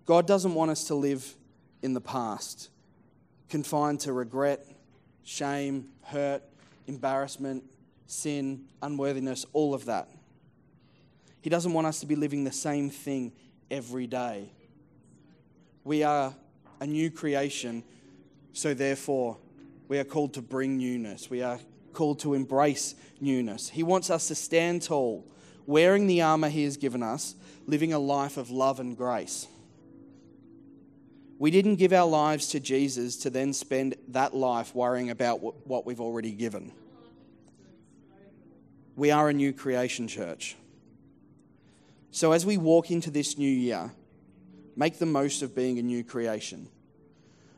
God 0.05 0.27
doesn't 0.27 0.53
want 0.53 0.69
us 0.69 0.83
to 0.85 0.93
live 0.93 1.35
in 1.81 1.93
the 1.93 2.01
past, 2.01 2.69
confined 3.49 4.01
to 4.01 4.13
regret, 4.13 4.67
shame, 5.23 5.89
hurt, 6.03 6.43
embarrassment, 6.87 7.63
sin, 8.05 8.65
unworthiness, 8.81 9.45
all 9.53 9.73
of 9.73 9.85
that. 9.85 10.09
He 11.41 11.49
doesn't 11.49 11.73
want 11.73 11.87
us 11.87 11.99
to 11.99 12.05
be 12.05 12.15
living 12.15 12.43
the 12.43 12.51
same 12.51 12.89
thing 12.89 13.33
every 13.69 14.07
day. 14.07 14.49
We 15.83 16.03
are 16.03 16.33
a 16.79 16.87
new 16.87 17.11
creation, 17.11 17.83
so 18.53 18.73
therefore 18.73 19.37
we 19.87 19.99
are 19.99 20.03
called 20.03 20.33
to 20.35 20.41
bring 20.41 20.77
newness. 20.77 21.29
We 21.29 21.41
are 21.41 21.59
called 21.91 22.19
to 22.19 22.33
embrace 22.33 22.95
newness. 23.19 23.69
He 23.69 23.83
wants 23.83 24.09
us 24.09 24.27
to 24.29 24.35
stand 24.35 24.83
tall, 24.83 25.25
wearing 25.65 26.07
the 26.07 26.21
armor 26.21 26.49
He 26.49 26.63
has 26.63 26.77
given 26.77 27.03
us, 27.03 27.35
living 27.67 27.93
a 27.93 27.99
life 27.99 28.37
of 28.37 28.49
love 28.49 28.79
and 28.79 28.95
grace. 28.97 29.47
We 31.43 31.51
didn't 31.51 31.75
give 31.75 31.91
our 31.91 32.07
lives 32.07 32.47
to 32.51 32.61
Jesus 32.61 33.17
to 33.17 33.29
then 33.29 33.51
spend 33.51 33.95
that 34.07 34.33
life 34.33 34.73
worrying 34.73 35.09
about 35.09 35.67
what 35.67 35.85
we've 35.85 35.99
already 35.99 36.31
given. 36.31 36.71
We 38.95 39.11
are 39.11 39.27
a 39.27 39.33
new 39.33 39.51
creation 39.51 40.07
church. 40.07 40.55
So 42.11 42.31
as 42.31 42.45
we 42.45 42.55
walk 42.55 42.91
into 42.91 43.11
this 43.11 43.37
new 43.37 43.51
year, 43.51 43.91
make 44.77 44.99
the 44.99 45.05
most 45.05 45.41
of 45.41 45.53
being 45.53 45.79
a 45.79 45.81
new 45.81 46.01
creation. 46.01 46.69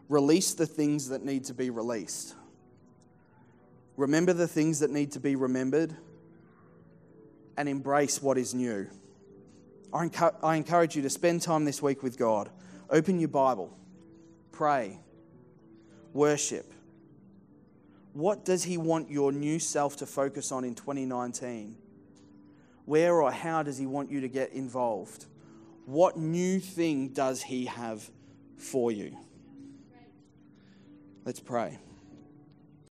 Release 0.10 0.56
the 0.56 0.66
things 0.66 1.10
that 1.10 1.24
need 1.24 1.44
to 1.44 1.54
be 1.54 1.70
released. 1.70 2.34
Remember 3.98 4.34
the 4.34 4.48
things 4.48 4.80
that 4.80 4.90
need 4.90 5.12
to 5.12 5.20
be 5.20 5.36
remembered 5.36 5.96
and 7.56 7.70
embrace 7.70 8.20
what 8.20 8.40
is 8.40 8.56
new. 8.56 8.88
I, 9.94 10.56
encourage 10.56 10.96
you 10.96 11.04
to 11.04 11.10
spend 11.12 11.44
time 11.44 11.66
this 11.66 11.84
week 11.84 12.02
with 12.02 12.18
God. 12.18 12.50
Open 12.90 13.20
your 13.20 13.30
Bible, 13.30 13.76
pray, 14.52 15.00
worship. 16.14 16.72
What 18.14 18.46
does 18.46 18.64
He 18.64 18.78
want 18.78 19.10
your 19.10 19.32
new 19.32 19.60
self 19.60 19.98
to 19.98 20.06
focus 20.06 20.52
on 20.52 20.64
in 20.64 20.76
2019? 20.76 21.76
Where 22.86 23.22
or 23.22 23.32
how 23.32 23.64
does 23.64 23.78
He 23.78 23.86
want 23.86 24.12
you 24.12 24.22
to 24.22 24.28
get 24.28 24.54
involved? 24.54 25.26
What 25.86 26.18
new 26.18 26.60
thing 26.60 27.10
does 27.10 27.42
He 27.42 27.66
have 27.66 28.10
for 28.58 28.92
you? 28.92 29.18
Let's 31.26 31.40
pray. 31.40 31.80